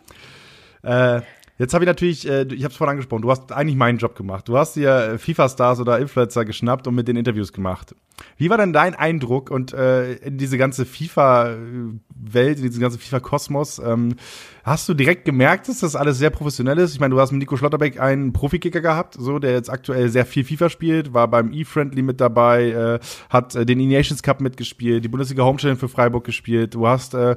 [0.84, 1.22] äh,
[1.58, 4.16] Jetzt habe ich natürlich, äh, ich habe es vorhin angesprochen, du hast eigentlich meinen Job
[4.16, 4.47] gemacht.
[4.47, 7.95] Du hast dir FIFA-Stars oder Influencer geschnappt und mit den Interviews gemacht.
[8.38, 13.80] Wie war denn dein Eindruck und äh, in diese ganze FIFA-Welt, in diesen ganzen FIFA-Kosmos?
[13.80, 14.16] Ähm,
[14.63, 16.93] hast du direkt gemerkt, dass das alles sehr professionell ist?
[16.93, 20.26] Ich meine, du hast mit Nico Schlotterbeck einen Profikicker gehabt, so der jetzt aktuell sehr
[20.26, 22.99] viel FIFA spielt, war beim E-Friendly mit dabei, äh,
[23.30, 26.74] hat äh, den E-Nations Cup mitgespielt, die Bundesliga Homestellen für Freiburg gespielt.
[26.74, 27.36] Du hast äh,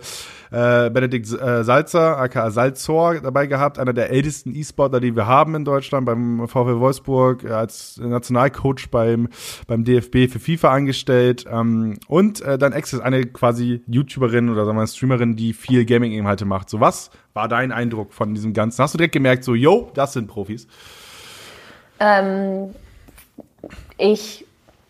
[0.50, 5.54] äh, Benedikt äh, Salzer, aka Salzor, dabei gehabt, einer der ältesten E-Sportler, die wir haben
[5.54, 9.28] in Deutschland, beim VfL Wolfsburg, äh, als Nationalcoach beim,
[9.66, 11.44] beim DFB für FIFA angestellt.
[11.50, 16.44] Ähm, und äh, dann Access, eine quasi YouTuberin oder sagen wir Streamerin, die viel Gaming-Inhalte
[16.44, 16.70] macht.
[16.70, 18.82] So was war dein Eindruck von diesem Ganzen?
[18.82, 20.66] Hast du direkt gemerkt, so, yo, das sind Profis?
[22.00, 22.74] Ähm,
[23.96, 24.46] ich,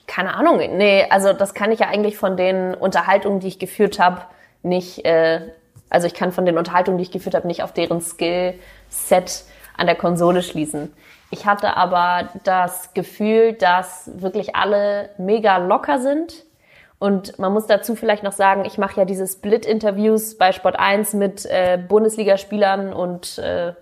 [0.07, 3.99] keine Ahnung, nee, also das kann ich ja eigentlich von den Unterhaltungen, die ich geführt
[3.99, 4.23] habe,
[4.63, 5.41] nicht, äh,
[5.91, 9.45] also ich kann von den Unterhaltungen, die ich geführt habe, nicht auf deren Skillset
[9.77, 10.93] an der Konsole schließen.
[11.31, 16.45] Ich hatte aber das Gefühl, dass wirklich alle mega locker sind.
[16.99, 21.15] Und man muss dazu vielleicht noch sagen, ich mache ja diese Split-Interviews bei Sport 1
[21.15, 23.73] mit äh, Bundesligaspielern und äh,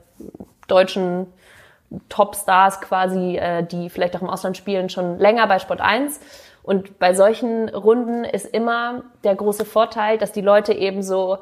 [0.67, 1.33] deutschen
[2.09, 6.21] Topstars quasi, äh, die vielleicht auch im Ausland spielen, schon länger bei Sport 1.
[6.63, 11.39] Und bei solchen Runden ist immer der große Vorteil, dass die Leute eben so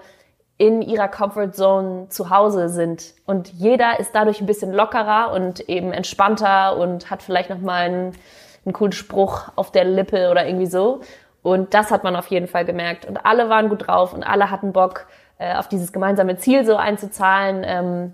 [0.56, 3.14] in ihrer Comfort Zone zu Hause sind.
[3.26, 8.12] Und jeder ist dadurch ein bisschen lockerer und eben entspannter und hat vielleicht nochmal einen,
[8.64, 11.00] einen coolen Spruch auf der Lippe oder irgendwie so.
[11.42, 13.04] Und das hat man auf jeden Fall gemerkt.
[13.04, 15.06] Und alle waren gut drauf und alle hatten Bock,
[15.38, 18.12] äh, auf dieses gemeinsame Ziel so einzuzahlen, ähm,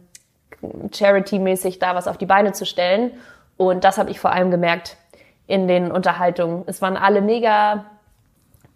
[0.93, 3.13] charity-mäßig da was auf die Beine zu stellen.
[3.57, 4.97] Und das habe ich vor allem gemerkt
[5.47, 6.65] in den Unterhaltungen.
[6.67, 7.85] Es waren alle mega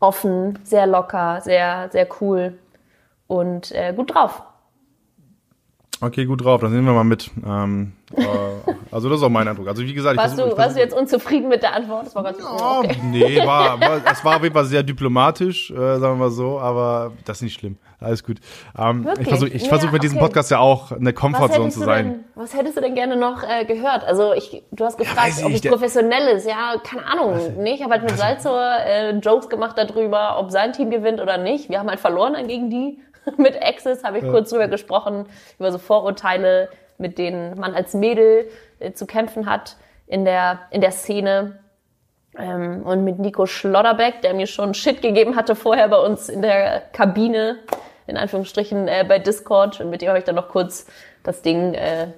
[0.01, 2.59] offen, sehr locker, sehr, sehr cool
[3.27, 4.43] und äh, gut drauf.
[6.01, 7.31] Okay, gut drauf, das nehmen wir mal mit.
[7.47, 8.23] Ähm, äh,
[8.91, 9.69] also das ist auch mein Eindruck.
[9.69, 12.07] Also wie gesagt, ich Warst, versuch, du, ich warst du jetzt unzufrieden mit der Antwort?
[12.07, 12.97] Das war ganz Ja, okay.
[13.05, 16.59] nee, war, war, es war auf jeden Fall sehr diplomatisch, äh, sagen wir mal so,
[16.59, 17.79] aber das ist nicht schlimm.
[18.01, 18.39] Alles gut.
[18.77, 20.27] Ähm, ich versuche ich Ja, versuch mit diesem okay.
[20.27, 22.07] Podcast ja auch eine Comfortzone zu sein.
[22.11, 24.05] denn, was hättest du denn gerne noch äh, gehört?
[24.05, 26.47] Also ich, du hast gefragt, ich ob es der- professionell ist.
[26.47, 27.39] Ja, keine Ahnung.
[27.59, 31.39] Nee, ich habe halt mit Salzor äh, Jokes gemacht darüber, ob sein Team gewinnt oder
[31.39, 31.71] nicht.
[31.71, 32.99] Wir haben halt verloren dann gegen die.
[33.37, 35.27] mit Access habe ich kurz drüber gesprochen,
[35.59, 36.69] über so Vorurteile,
[36.99, 38.49] mit denen man als Mädel
[38.79, 41.59] äh, zu kämpfen hat in der, in der Szene.
[42.39, 46.43] Ähm, und mit Nico Schlotterbeck, der mir schon Shit gegeben hatte vorher bei uns in
[46.43, 47.59] der Kabine,
[48.07, 49.81] in Anführungsstrichen äh, bei Discord.
[49.81, 50.87] Und mit dem habe ich dann noch kurz
[51.23, 52.09] das Ding äh,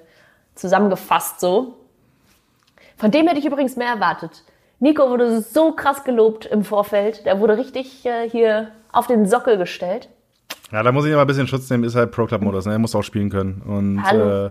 [0.55, 1.75] zusammengefasst so.
[2.97, 4.43] Von dem hätte ich übrigens mehr erwartet.
[4.79, 7.25] Nico wurde so krass gelobt im Vorfeld.
[7.25, 10.09] Der wurde richtig äh, hier auf den Sockel gestellt.
[10.71, 12.73] Ja, da muss ich aber ein bisschen Schutz nehmen, ist halt Pro-Club-Modus, ne?
[12.73, 13.61] Er muss auch spielen können.
[13.65, 14.47] Und Hallo.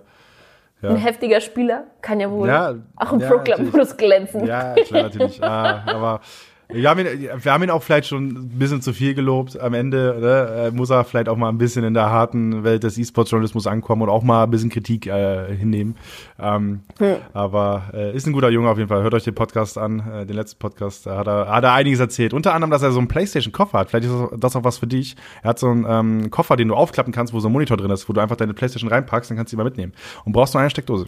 [0.82, 4.46] Äh, Ein heftiger Spieler kann ja wohl Ja, auch im ja, Pro-Club-Modus glänzen.
[4.46, 5.42] ja, klar, natürlich.
[5.42, 6.20] ah, aber
[6.68, 7.06] wir haben, ihn,
[7.42, 10.16] wir haben ihn auch vielleicht schon ein bisschen zu viel gelobt am Ende.
[10.20, 10.66] Ne?
[10.66, 14.02] Äh, Muss er vielleicht auch mal ein bisschen in der harten Welt des E-Sports-Journalismus ankommen
[14.02, 15.96] und auch mal ein bisschen Kritik äh, hinnehmen.
[16.38, 16.80] Ähm,
[17.32, 19.02] Aber äh, ist ein guter Junge auf jeden Fall.
[19.02, 21.06] Hört euch den Podcast an, äh, den letzten Podcast.
[21.06, 22.34] Da hat er, hat er einiges erzählt.
[22.34, 23.90] Unter anderem, dass er so einen Playstation-Koffer hat.
[23.90, 25.16] Vielleicht ist das- das auch was für dich.
[25.42, 27.90] Er hat so einen ähm, Koffer, den du aufklappen kannst, wo so ein Monitor drin
[27.90, 29.92] ist, wo du einfach deine Playstation reinpackst, dann kannst du die mal mitnehmen.
[30.24, 31.06] Und brauchst nur eine Steckdose.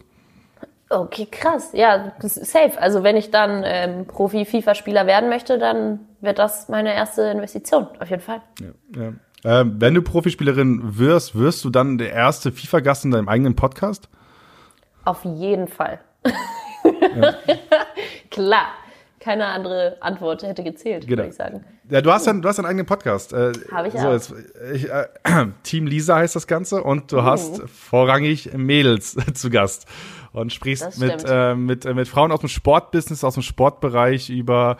[0.91, 1.71] Okay, krass.
[1.75, 2.81] Ja, safe.
[2.81, 8.09] Also wenn ich dann ähm, Profi-FIFA-Spieler werden möchte, dann wird das meine erste Investition, auf
[8.09, 8.41] jeden Fall.
[8.61, 9.13] Ja, ja.
[9.61, 14.09] Ähm, wenn du Profispielerin wirst, wirst du dann der erste FIFA-Gast in deinem eigenen Podcast?
[15.05, 16.01] Auf jeden Fall.
[18.31, 18.67] Klar.
[19.21, 21.19] Keine andere Antwort hätte gezählt, Genau.
[21.19, 21.65] würde ich sagen.
[21.91, 23.33] Ja, du hast dann, du hast einen eigenen Podcast.
[23.33, 24.13] Äh, Hab ich so, auch.
[24.13, 24.33] Jetzt,
[24.73, 25.07] ich, äh,
[25.65, 29.87] Team Lisa heißt das Ganze und du hast vorrangig Mädels zu Gast
[30.33, 34.77] und sprichst mit, äh, mit, äh, mit Frauen aus dem Sportbusiness, aus dem Sportbereich über,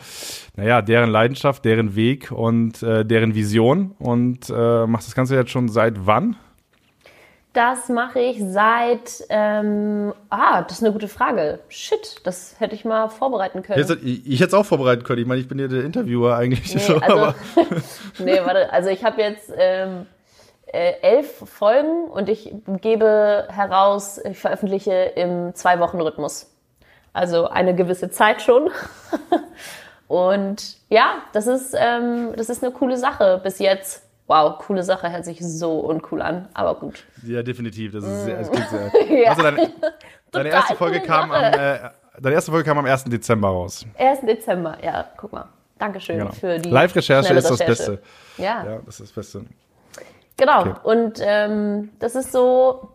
[0.57, 5.51] naja, deren Leidenschaft, deren Weg und äh, deren Vision und äh, machst das Ganze jetzt
[5.51, 6.37] schon seit wann?
[7.55, 9.25] Das mache ich seit.
[9.31, 11.61] Ähm, ah, das ist eine gute Frage.
[11.69, 13.79] Shit, das hätte ich mal vorbereiten können.
[13.79, 15.23] Jetzt, ich, ich hätte es auch vorbereiten können.
[15.23, 16.75] Ich meine, ich bin ja der Interviewer eigentlich.
[16.75, 17.35] Nee, so, also, aber
[18.19, 20.18] nee, warte, also ich habe jetzt ähm, äh,
[20.73, 26.51] elf Folgen und ich gebe heraus, ich veröffentliche im Zwei-Wochen-Rhythmus.
[27.13, 28.71] Also eine gewisse Zeit schon.
[30.09, 34.05] und ja, das ist, ähm, das ist eine coole Sache bis jetzt.
[34.27, 37.05] Wow, coole Sache, hört sich so uncool an, aber gut.
[37.25, 37.93] ja, definitiv.
[37.95, 38.91] Das ist sehr, es klingt sehr.
[39.23, 39.31] Ja.
[39.31, 39.73] Also deine,
[40.33, 41.79] deine erste Folge kam am, äh,
[42.21, 43.05] deine erste Folge kam am 1.
[43.05, 43.87] Dezember raus.
[43.97, 44.21] 1.
[44.21, 45.47] Dezember, ja, guck mal.
[45.79, 46.33] Dankeschön Genau.
[46.33, 47.59] für die Live-Recherche ist das.
[47.59, 48.03] Beste.
[48.37, 48.65] Ja.
[48.65, 49.47] Ja, das ist das Beste.
[50.39, 50.61] Genau.
[50.61, 50.75] Okay.
[50.85, 52.89] Und ähm, das ist so,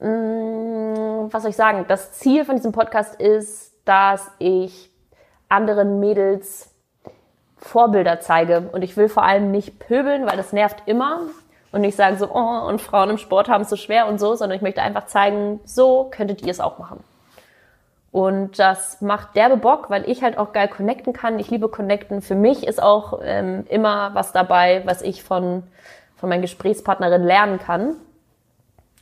[0.00, 1.84] mh, was soll ich sagen?
[1.88, 4.90] Das Ziel von diesem Podcast ist, dass ich
[5.50, 6.74] anderen Mädels
[7.58, 8.70] Vorbilder zeige.
[8.72, 11.22] Und ich will vor allem nicht pöbeln, weil das nervt immer.
[11.70, 14.34] Und nicht sagen so, oh, und Frauen im Sport haben es so schwer und so,
[14.34, 17.04] sondern ich möchte einfach zeigen, so könntet ihr es auch machen.
[18.10, 21.38] Und das macht derbe Bock, weil ich halt auch geil connecten kann.
[21.38, 22.22] Ich liebe connecten.
[22.22, 25.64] Für mich ist auch ähm, immer was dabei, was ich von,
[26.18, 27.96] von meinen Gesprächspartnerinnen lernen kann.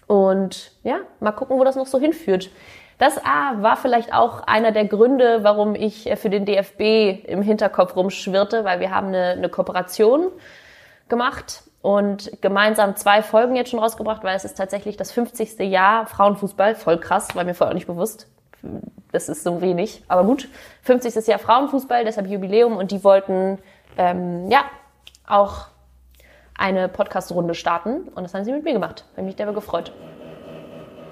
[0.07, 2.51] Und ja, mal gucken, wo das noch so hinführt.
[2.99, 7.43] Das ah, war vielleicht auch einer der Gründe, warum ich äh, für den DFB im
[7.43, 10.29] Hinterkopf rumschwirrte, weil wir haben eine, eine Kooperation
[11.09, 15.59] gemacht und gemeinsam zwei Folgen jetzt schon rausgebracht, weil es ist tatsächlich das 50.
[15.61, 16.75] Jahr Frauenfußball.
[16.75, 18.29] Voll krass, war mir vorher auch nicht bewusst.
[19.13, 20.49] Das ist so wenig, aber gut.
[20.83, 21.27] 50.
[21.27, 23.59] Jahr Frauenfußball, deshalb Jubiläum und die wollten
[23.99, 24.65] ähm, ja
[25.27, 25.69] auch
[26.59, 29.05] eine Podcast-Runde starten und das haben sie mit mir gemacht.
[29.17, 29.93] Habe mich derbe gefreut.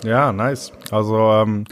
[0.04, 0.72] Ja, nice.
[0.90, 1.64] Also ähm,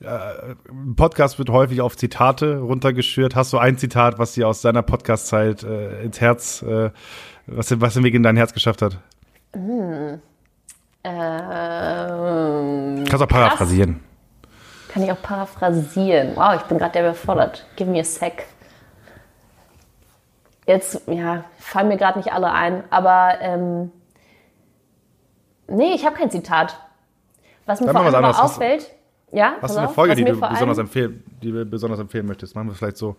[0.00, 0.54] äh,
[0.94, 3.34] Podcast wird häufig auf Zitate runtergeschürt.
[3.34, 6.90] Hast du ein Zitat, was dir aus deiner Podcast-Zeit äh, ins Herz, äh,
[7.46, 8.98] was, was den Weg in dein Herz geschafft hat?
[9.54, 10.20] Ähm,
[13.08, 14.00] Kannst auch paraphrasieren.
[14.92, 16.32] Kann ich auch paraphrasieren.
[16.34, 17.66] Wow, ich bin gerade der überfordert.
[17.76, 18.46] Give me a sec.
[20.68, 23.90] Jetzt, ja, fallen mir gerade nicht alle ein, aber ähm,
[25.66, 26.78] nee, ich habe kein Zitat.
[27.64, 28.90] Was mir Dann vor machen allem aber auffällt,
[29.32, 32.54] ja, Hast du eine Folge, die du besonders empfehlen, die du besonders empfehlen möchtest?
[32.54, 33.16] Machen wir es vielleicht so.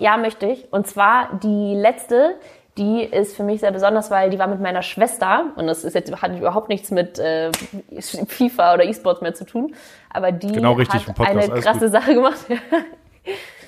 [0.00, 0.72] Ja, möchte ich.
[0.72, 2.34] Und zwar die letzte,
[2.76, 5.94] die ist für mich sehr besonders, weil die war mit meiner Schwester und das ist
[5.94, 7.52] jetzt hat überhaupt nichts mit äh,
[8.00, 9.76] FIFA oder E-Sports mehr zu tun.
[10.12, 11.92] Aber die Genau richtig hat eine krasse gut.
[11.92, 12.38] Sache gemacht.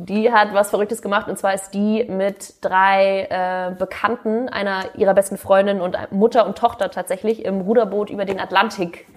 [0.00, 5.12] Die hat was Verrücktes gemacht und zwar ist die mit drei äh, Bekannten, einer ihrer
[5.12, 9.08] besten Freundinnen und Mutter und Tochter tatsächlich im Ruderboot über den Atlantik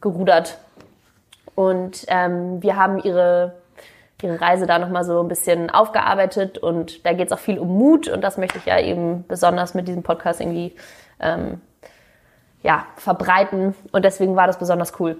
[0.00, 0.56] gerudert.
[1.54, 3.52] Und ähm, wir haben ihre,
[4.22, 7.76] ihre Reise da nochmal so ein bisschen aufgearbeitet und da geht es auch viel um
[7.76, 10.74] Mut und das möchte ich ja eben besonders mit diesem Podcast irgendwie
[11.20, 11.60] ähm,
[12.62, 15.18] ja, verbreiten und deswegen war das besonders cool.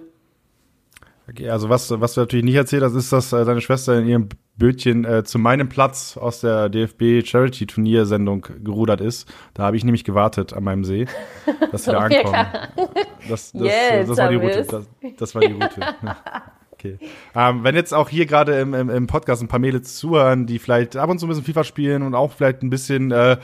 [1.31, 4.07] Okay, also was, was du natürlich nicht erzählt hast, ist, dass äh, deine Schwester in
[4.09, 9.33] ihrem Bötchen äh, zu meinem Platz aus der DFB Charity Turniersendung gerudert ist.
[9.55, 11.07] Da habe ich nämlich gewartet an meinem See,
[11.71, 12.47] dass sie da ankommen.
[13.29, 14.37] Das, das, Yes, das war die.
[14.37, 14.67] Route.
[14.69, 15.81] Das, das war die Route.
[16.81, 16.99] Okay.
[17.35, 20.59] Ähm, wenn jetzt auch hier gerade im, im, im Podcast ein paar Mädels zuhören, die
[20.59, 23.37] vielleicht ab und zu ein bisschen FIFA spielen und auch vielleicht ein bisschen äh,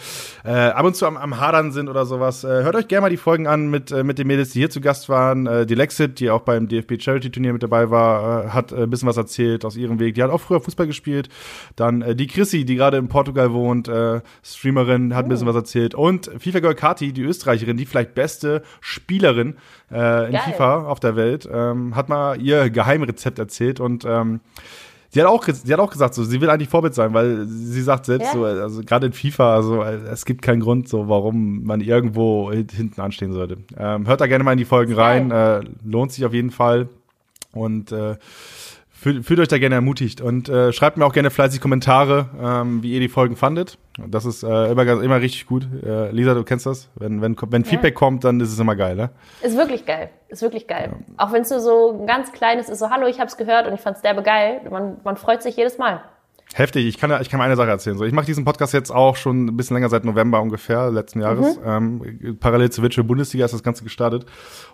[0.43, 3.11] äh, ab und zu am, am Hadern sind oder sowas, äh, hört euch gerne mal
[3.11, 5.47] die Folgen an mit, äh, mit den Mädels, die hier zu Gast waren.
[5.47, 8.89] Äh, die Lexit, die auch beim DFB Charity Turnier mit dabei war, äh, hat ein
[8.89, 10.14] bisschen was erzählt aus ihrem Weg.
[10.14, 11.28] Die hat auch früher Fußball gespielt.
[11.76, 13.91] Dann die Chrissy, die gerade in Portugal wohnt,
[14.43, 15.95] Streamerin, hat ein bisschen was erzählt.
[15.95, 19.57] Und FIFA Girl Kati, die Österreicherin, die vielleicht beste Spielerin
[19.91, 20.41] in Geil.
[20.47, 24.40] FIFA auf der Welt, ähm, hat mal ihr Geheimrezept erzählt und ähm,
[25.08, 27.80] Sie hat, auch, sie hat auch gesagt, so, sie will eigentlich Vorbild sein, weil sie
[27.80, 28.32] sagt selbst Ja.
[28.32, 32.72] so, also gerade in FIFA, also es gibt keinen Grund, so warum man irgendwo hint-
[32.72, 33.56] hinten anstehen sollte.
[33.78, 36.88] Ähm, hört da gerne mal in die Folgen rein, äh, lohnt sich auf jeden Fall
[37.52, 38.16] und äh,
[38.99, 42.82] fühlt, fühlt euch da gerne ermutigt und äh, schreibt mir auch gerne fleißig Kommentare, ähm,
[42.82, 43.78] wie ihr die Folgen fandet.
[44.07, 45.66] Das ist äh, immer, immer richtig gut.
[45.84, 46.90] Äh, Lisa, du kennst das.
[46.97, 49.11] Wenn, wenn, wenn Feedback kommt, dann ist es immer geil, ne?
[49.42, 50.11] Ist wirklich geil.
[50.28, 50.92] Ist wirklich geil.
[51.16, 53.74] Auch wenn es nur so ein ganz kleines ist, so hallo, ich hab's gehört und
[53.74, 54.61] ich fand's derbe geil.
[54.70, 56.03] Man, man freut sich jedes Mal.
[56.55, 57.99] Heftig, ich kann, ich kann eine Sache erzählen.
[57.99, 61.20] So, ich mache diesen Podcast jetzt auch schon ein bisschen länger, seit November ungefähr, letzten
[61.20, 61.59] Jahres.
[61.64, 64.24] Ähm, parallel zur Virtual Bundesliga ist das Ganze gestartet.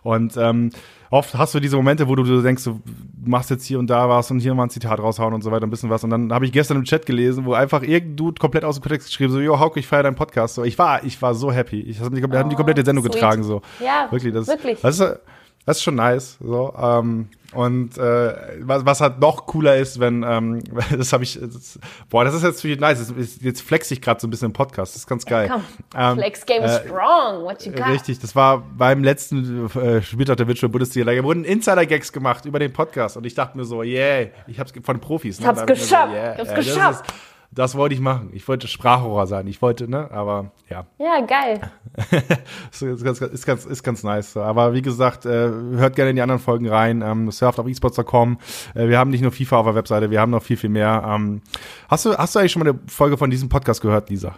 [0.03, 0.70] Und ähm,
[1.11, 2.81] oft hast du diese Momente, wo du, du denkst, du
[3.25, 5.66] machst jetzt hier und da was und hier mal ein Zitat raushauen und so weiter,
[5.66, 6.05] ein bisschen was.
[6.05, 8.83] Und dann habe ich gestern im Chat gelesen, wo einfach irgendein Dude komplett aus dem
[8.83, 10.57] Kontext geschrieben, so, yo, Hauke, ich feiere deinen Podcast.
[10.57, 11.81] So, ich war, ich war so happy.
[11.81, 13.14] Ich habe die, haben die komplette Sendung sweet.
[13.14, 13.43] getragen.
[13.43, 13.62] So.
[13.85, 14.35] Ja, wirklich.
[14.35, 14.81] Das, wirklich.
[14.83, 15.18] Das ist,
[15.67, 16.39] das ist schon nice.
[16.41, 20.63] So, ähm, und äh, was, was halt noch cooler ist, wenn, ähm,
[20.97, 23.13] das habe ich, das, boah, das ist jetzt wirklich nice.
[23.17, 24.95] Jetzt, jetzt- flex ich gerade so ein bisschen im Podcast.
[24.95, 25.51] Das ist ganz geil.
[25.53, 25.63] Komm,
[25.95, 27.45] Ähm, Flex Game äh, strong.
[27.45, 27.89] What you got?
[27.89, 31.13] Richtig, das war beim letzten äh, Spieltag der Virtual Bundesliga.
[31.15, 34.73] Da wurden Insider-Gags gemacht über den Podcast und ich dachte mir so, yeah, ich hab's
[34.83, 35.39] von Profis.
[35.41, 35.47] Ne?
[35.47, 37.07] hab's ich mir geschafft, yeah, ich hab's äh, geschafft.
[37.07, 37.15] ist-
[37.55, 38.30] Das wollte ich machen.
[38.32, 39.46] Ich wollte Sprachrohrer sein.
[39.46, 40.86] Ich wollte, ne, aber ja.
[40.98, 41.61] Ja, geil.
[42.70, 44.38] ist, ganz, ist, ganz, ist ganz nice.
[44.38, 47.03] Aber wie gesagt, äh, hört gerne in die anderen Folgen rein.
[47.03, 48.38] Ähm, surft auf esports.com.
[48.74, 51.05] Äh, wir haben nicht nur FIFA auf der Webseite, wir haben noch viel, viel mehr.
[51.07, 51.42] Ähm,
[51.88, 54.34] hast, du, hast du eigentlich schon mal eine Folge von diesem Podcast gehört, Lisa?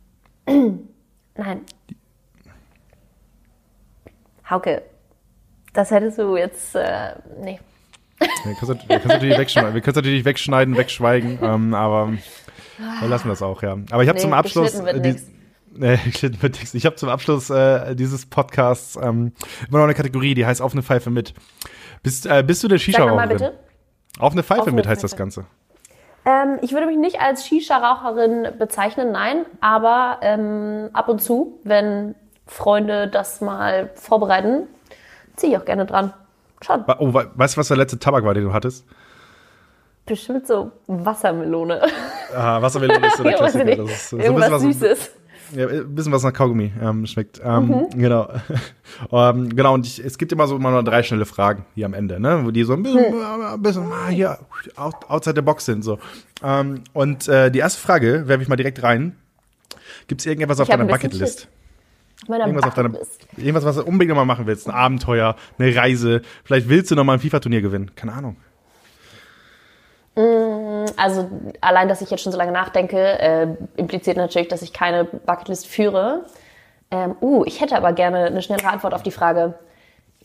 [0.46, 1.60] Nein.
[4.50, 4.82] Hauke,
[5.72, 7.58] das hättest du jetzt, äh, nee.
[8.20, 8.26] Ja,
[8.58, 12.12] kannst, du- kannst du natürlich wegschneiden, wir können es natürlich wegschneiden, wegschweigen, ähm, aber
[13.00, 13.76] wir lassen das auch, ja.
[13.90, 14.74] Aber ich habe Nee, zum Abschluss.
[14.74, 15.16] äh.
[15.80, 15.98] Nee.
[16.72, 19.32] Ich habe zum Abschluss äh, dieses Podcasts ähm,
[19.68, 21.34] immer noch eine Kategorie, die heißt Auf eine Pfeife mit.
[22.02, 23.50] Bist, äh, bist du der Shisha-Raucherin?
[24.18, 25.18] Auf eine Pfeife Auf eine mit heißt das Pfeife.
[25.22, 25.44] Ganze.
[26.24, 32.14] Ähm, ich würde mich nicht als Shisha-Raucherin bezeichnen, nein, aber ähm, ab und zu, wenn
[32.46, 34.66] Freunde das mal vorbereiten,
[35.36, 36.12] ziehe ich auch gerne dran.
[36.60, 36.82] Schon.
[36.98, 38.84] Oh, we- weißt du, was der letzte Tabak war, den du hattest?
[40.06, 41.82] Bestimmt so Wassermelone.
[42.34, 43.76] Ah, Wassermelone ist so der Klassiker.
[43.76, 45.10] Das ist so ein Irgendwas bisschen was, Süßes.
[45.56, 47.40] Ja, ein bisschen was nach Kaugummi ähm, schmeckt.
[47.42, 47.98] Ähm, Mhm.
[47.98, 48.28] Genau.
[49.12, 51.94] ähm, genau, und ich, es gibt immer so immer nur drei schnelle Fragen hier am
[51.94, 52.42] Ende, ne?
[52.44, 53.42] Wo die so ein bisschen, Hm.
[53.54, 54.38] ein bisschen ah, hier
[54.76, 55.82] out, outside the box sind.
[55.82, 55.98] So.
[56.42, 59.16] Ähm, und äh, die erste Frage werfe ich mal direkt rein.
[60.06, 61.48] Gibt es irgendetwas auf deiner Bucketlist?
[62.28, 62.90] Irgendwas auf deiner,
[63.36, 64.68] irgendwas, was du unbedingt noch mal machen willst.
[64.68, 66.20] Ein Abenteuer, eine Reise.
[66.44, 67.92] Vielleicht willst du noch mal ein FIFA-Turnier gewinnen.
[67.94, 68.36] Keine Ahnung.
[70.96, 71.28] Also
[71.60, 75.66] allein, dass ich jetzt schon so lange nachdenke, äh, impliziert natürlich, dass ich keine Bucketlist
[75.66, 76.24] führe.
[76.90, 79.54] Ähm, uh, ich hätte aber gerne eine schnellere Antwort auf die Frage.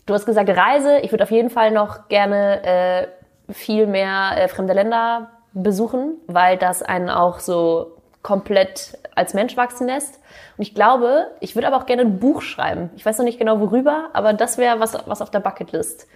[0.06, 0.98] Du hast gesagt Reise.
[0.98, 6.56] Ich würde auf jeden Fall noch gerne äh, viel mehr äh, fremde Länder besuchen, weil
[6.58, 10.20] das einen auch so komplett als Mensch wachsen lässt.
[10.56, 12.90] Und ich glaube, ich würde aber auch gerne ein Buch schreiben.
[12.96, 16.08] Ich weiß noch nicht genau worüber, aber das wäre was, was auf der Bucketlist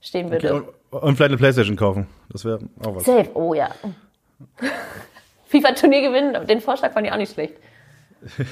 [0.00, 0.54] stehen würde.
[0.54, 2.06] Okay, und, vielleicht eine Playstation kaufen.
[2.30, 3.04] Das wäre auch was.
[3.04, 3.70] Safe, oh ja.
[5.46, 7.54] FIFA-Turnier gewinnen, den Vorschlag fand ich auch nicht schlecht.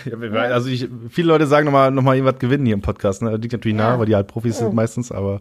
[0.06, 3.22] Ja, also ich, viele Leute sagen nochmal noch mal irgendwas gewinnen hier im Podcast.
[3.22, 3.30] Ne?
[3.30, 5.40] Das liegt natürlich nah, weil die halt Profis sind meistens, aber,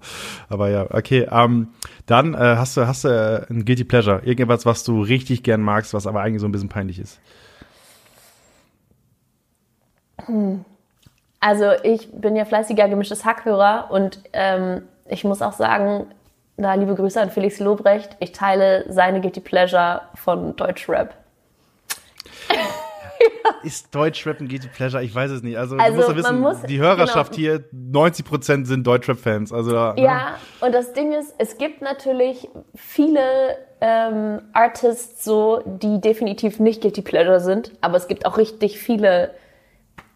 [0.49, 1.27] aber ja, okay.
[1.31, 1.69] Ähm,
[2.05, 4.21] dann äh, hast du, hast du äh, ein Guilty Pleasure.
[4.25, 7.19] Irgendwas, was du richtig gern magst, was aber eigentlich so ein bisschen peinlich ist.
[11.39, 16.07] Also ich bin ja fleißiger gemischtes Hackhörer und ähm, ich muss auch sagen,
[16.57, 21.13] da liebe Grüße an Felix Lobrecht, ich teile seine Guilty Pleasure von Deutschrap.
[23.63, 25.03] ist Deutschrap ein Guilty Pleasure?
[25.03, 25.57] Ich weiß es nicht.
[25.57, 27.59] Also, Also, ja man wissen, muss- die Hörerschaft genau.
[27.59, 29.53] hier, 90% sind Deutschrap-Fans.
[29.53, 29.93] Also, ne?
[29.97, 36.81] Ja, und das Ding ist, es gibt natürlich viele ähm, Artists so, die definitiv nicht
[36.81, 39.31] Guilty Pleasure sind, aber es gibt auch richtig viele,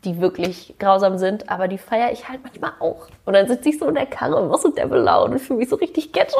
[0.06, 3.08] die wirklich grausam sind, aber die feiere ich halt manchmal auch.
[3.26, 5.60] Und dann sitze ich so in der Karre und mach so Devil Laut und fühle
[5.60, 6.38] mich so richtig ghetto.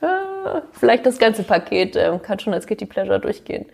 [0.00, 0.06] Äh,
[0.72, 3.66] Vielleicht das ganze Paket ähm, kann schon als Guilty Pleasure durchgehen.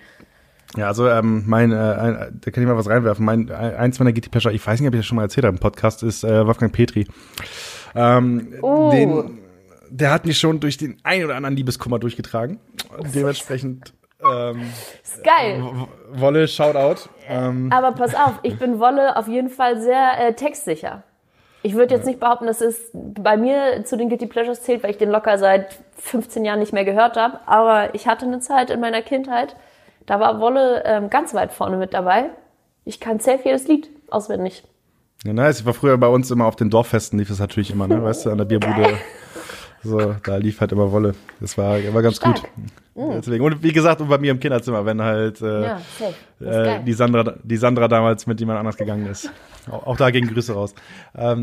[0.77, 3.25] Ja, also ähm, mein, äh, ein, da kann ich mal was reinwerfen.
[3.25, 5.45] Mein, ein- eins meiner Guilty Pleasure, ich weiß nicht, ob ich das schon mal erzählt
[5.45, 7.09] habe im Podcast, ist äh, Wolfgang Petri.
[7.97, 8.91] Ähm, Oh.
[8.93, 9.41] den,
[9.89, 12.61] der hat mich schon durch den ein oder anderen Liebeskummer durchgetragen.
[13.13, 13.93] Dementsprechend
[14.29, 15.63] ähm, Ist geil.
[16.13, 17.09] Wolle, Shoutout.
[17.29, 21.03] Ähm, Aber pass auf, ich bin Wolle auf jeden Fall sehr äh, textsicher.
[21.63, 24.91] Ich würde jetzt nicht behaupten, dass es bei mir zu den Guilty Pleasures zählt, weil
[24.93, 27.39] ich den locker seit 15 Jahren nicht mehr gehört habe.
[27.47, 29.57] Aber ich hatte eine Zeit in meiner Kindheit,
[30.07, 32.31] da war Wolle ähm, ganz weit vorne mit dabei.
[32.87, 34.65] Ich kann safe jedes Lied auswendig.
[35.25, 35.61] ja, nice.
[35.61, 38.03] Ich war früher bei uns immer auf den Dorffesten, lief das natürlich immer, ne?
[38.03, 38.99] Weißt du, an der Bierbude.
[39.83, 41.15] So, da lief halt immer Wolle.
[41.41, 42.43] Das war, war ganz Stark.
[42.43, 42.71] gut.
[42.95, 43.43] Deswegen.
[43.45, 45.81] Und wie gesagt, und bei mir im Kinderzimmer, wenn halt äh, Ja,
[46.41, 49.31] äh, die, Sandra, die Sandra damals mit jemand anders gegangen ist.
[49.71, 50.75] Auch, auch da gehen Grüße raus.
[51.15, 51.43] Ähm,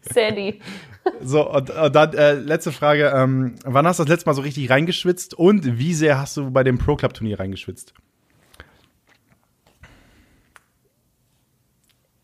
[0.00, 0.60] Sandy.
[1.22, 3.12] so, und, und dann äh, letzte Frage.
[3.14, 6.50] Ähm, wann hast du das letzte Mal so richtig reingeschwitzt und wie sehr hast du
[6.50, 7.94] bei dem Pro Club Turnier reingeschwitzt?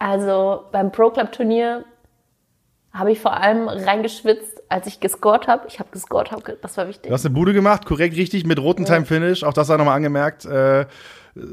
[0.01, 1.85] Also beim Pro Club Turnier
[2.93, 5.67] habe ich vor allem reingeschwitzt, als ich gescored habe.
[5.69, 7.09] Ich habe gescored, hab, das war wichtig.
[7.09, 9.45] Du hast eine Bude gemacht, korrekt, richtig, mit roten Time Finish.
[9.45, 10.45] Auch das sei nochmal angemerkt.
[10.45, 10.87] Äh,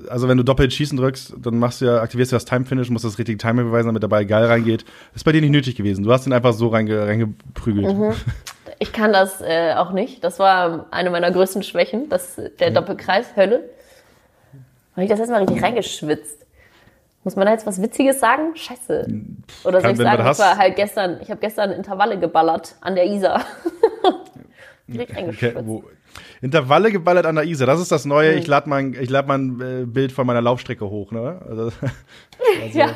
[0.09, 2.89] also wenn du doppelt schießen drückst, dann machst du ja, aktivierst du das Time Finish,
[2.89, 4.85] musst das richtige Timing beweisen, damit dabei geil reingeht.
[5.13, 6.03] Ist bei dir nicht nötig gewesen.
[6.03, 7.95] Du hast ihn einfach so reinge, reingeprügelt.
[7.95, 8.13] Mhm.
[8.79, 10.23] Ich kann das äh, auch nicht.
[10.23, 13.69] Das war eine meiner größten Schwächen, das, der Doppelkreis, Hölle.
[14.93, 16.44] Habe ich das erstmal richtig reingeschwitzt.
[17.25, 18.55] Muss man da jetzt was Witziges sagen?
[18.55, 19.07] Scheiße.
[19.63, 23.07] Oder soll ich sagen, ich war halt gestern, ich habe gestern Intervalle geballert an der
[23.07, 23.43] Isar.
[24.87, 25.83] Direkt Okay, wo,
[26.43, 28.35] Intervalle geballert an der Isar, das ist das Neue.
[28.35, 31.11] Ich lade mal, ich lad mal ein äh, Bild von meiner Laufstrecke hoch.
[31.11, 31.41] Ne?
[31.49, 31.63] Also,
[32.63, 32.95] also, ja.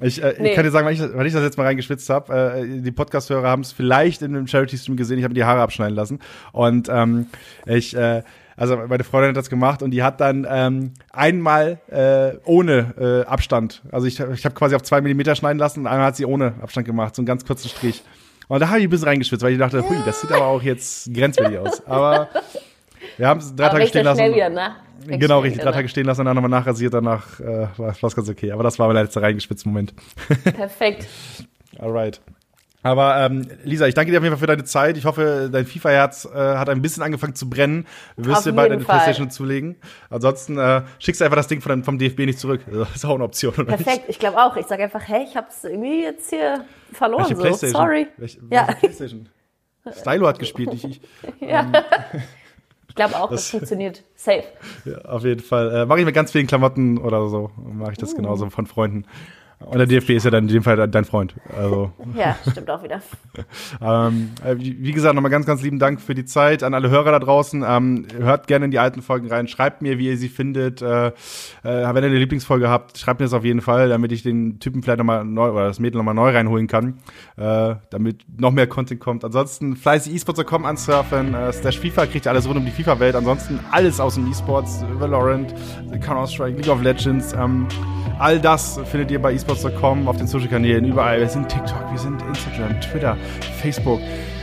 [0.00, 0.48] Ich, äh, Nee.
[0.48, 2.90] ich kann dir sagen, weil ich, weil ich das jetzt mal reingeschwitzt habe, äh, die
[2.90, 6.18] Podcast-Hörer haben es vielleicht in einem Charity-Stream gesehen, ich habe mir die Haare abschneiden lassen.
[6.50, 7.28] Und ähm,
[7.66, 8.24] ich, äh,
[8.56, 13.28] also meine Freundin hat das gemacht und die hat dann ähm, einmal äh, ohne äh,
[13.28, 16.26] Abstand, also ich, ich habe quasi auf zwei Millimeter schneiden lassen und einmal hat sie
[16.26, 18.02] ohne Abstand gemacht, so einen ganz kurzen Strich.
[18.48, 20.62] Und da habe ich ein bisschen reingeschwitzt, weil ich dachte, hui, das sieht aber auch
[20.62, 21.84] jetzt grenzwertig aus.
[21.86, 22.28] Aber
[23.16, 24.34] wir haben es drei Aber Tage stehen lassen.
[24.34, 24.76] wieder, ne?
[25.06, 25.62] Genau, richtig.
[25.62, 25.76] Drei ne?
[25.76, 28.52] Tage stehen lassen und dann nochmal nachrasiert, danach äh, war es ganz okay.
[28.52, 29.94] Aber das war mein letzter reingeschwitzter Moment.
[30.44, 31.06] Perfekt.
[31.78, 32.20] Alright.
[32.84, 34.98] Aber ähm, Lisa, ich danke dir auf jeden Fall für deine Zeit.
[34.98, 37.86] Ich hoffe, dein FIFA-Herz äh, hat ein bisschen angefangen zu brennen.
[38.18, 38.96] Du wirst Auf dir bald eine Fall.
[38.96, 39.76] Playstation zulegen.
[40.10, 42.60] Ansonsten äh, schickst du einfach das Ding von, vom DFB nicht zurück.
[42.70, 43.84] Das ist auch eine Option, oder nicht?
[43.84, 44.04] Perfekt.
[44.08, 44.56] Ich glaube auch.
[44.56, 47.22] Ich sage einfach, hey, ich habe es irgendwie jetzt hier verloren.
[47.22, 47.42] Welche so.
[47.42, 47.80] Playstation?
[47.80, 48.06] Sorry.
[48.18, 48.66] Welche, Ja.
[48.68, 49.28] welche Playstation?
[49.90, 51.00] Stylo hat gespielt, nicht ich.
[51.40, 51.72] Ja.
[52.86, 54.44] Ich glaube auch, das, funktioniert safe.
[54.84, 55.74] Ja, auf jeden Fall.
[55.74, 57.50] Äh, mache ich mit ganz vielen Klamotten oder so.
[57.56, 59.04] Mache ich das genauso von Freunden.
[59.66, 61.34] Und der DFB ist ja dann in dem Fall dein Freund.
[61.56, 63.00] Also Ja, stimmt auch wieder.
[63.80, 67.12] Ähm, äh, wie gesagt, nochmal ganz, ganz lieben Dank für die Zeit an alle Hörer
[67.12, 67.64] da draußen.
[67.66, 69.48] Ähm, hört gerne in die alten Folgen rein.
[69.48, 70.80] Schreibt mir, wie ihr sie findet.
[70.80, 71.12] Äh, äh,
[71.62, 74.82] wenn ihr eine Lieblingsfolge habt, schreibt mir das auf jeden Fall, damit ich den Typen
[74.82, 76.98] vielleicht nochmal neu oder das Mädel nochmal neu reinholen kann.
[77.36, 79.24] Äh, damit noch mehr Content kommt.
[79.24, 81.34] Ansonsten fleißig eSports.com ansurfen.
[81.34, 83.16] Äh, Slash FIFA kriegt ihr alles rund um die FIFA-Welt.
[83.16, 84.84] Ansonsten alles aus dem eSports.
[84.98, 85.54] Valorant,
[86.00, 87.32] Counter-Strike, League of Legends.
[87.32, 87.66] Ähm,
[88.18, 91.20] all das findet ihr bei eSports.com auf den Social-Kanälen überall.
[91.20, 93.16] Wir sind TikTok, wir sind Instagram, Twitter,
[93.60, 94.00] Facebook,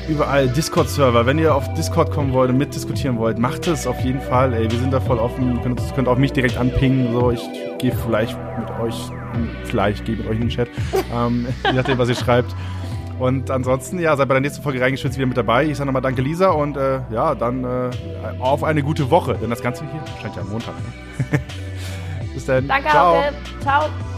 [0.07, 1.25] überall Discord-Server.
[1.25, 4.53] Wenn ihr auf Discord kommen wollt und mitdiskutieren wollt, macht es auf jeden Fall.
[4.53, 5.55] Ey, wir sind da voll offen.
[5.55, 7.13] Ihr könnt, könnt auch mich direkt anpingen.
[7.13, 7.41] So, ich
[7.79, 8.95] gehe vielleicht mit euch,
[9.65, 10.67] vielleicht gehe mit euch in den Chat.
[11.13, 12.55] ähm, je nachdem, was ihr schreibt.
[13.19, 15.65] Und ansonsten, ja, seid bei der nächsten Folge reingeschützt wieder mit dabei.
[15.65, 16.49] Ich sage nochmal Danke, Lisa.
[16.49, 17.89] Und äh, ja, dann äh,
[18.39, 19.37] auf eine gute Woche.
[19.39, 20.73] Denn das Ganze hier scheint ja am Montag.
[21.31, 21.39] Ne?
[22.41, 22.67] Bis dann.
[22.67, 23.15] Danke, Ciao.
[23.17, 23.33] Hauke.
[23.61, 24.10] Ciao.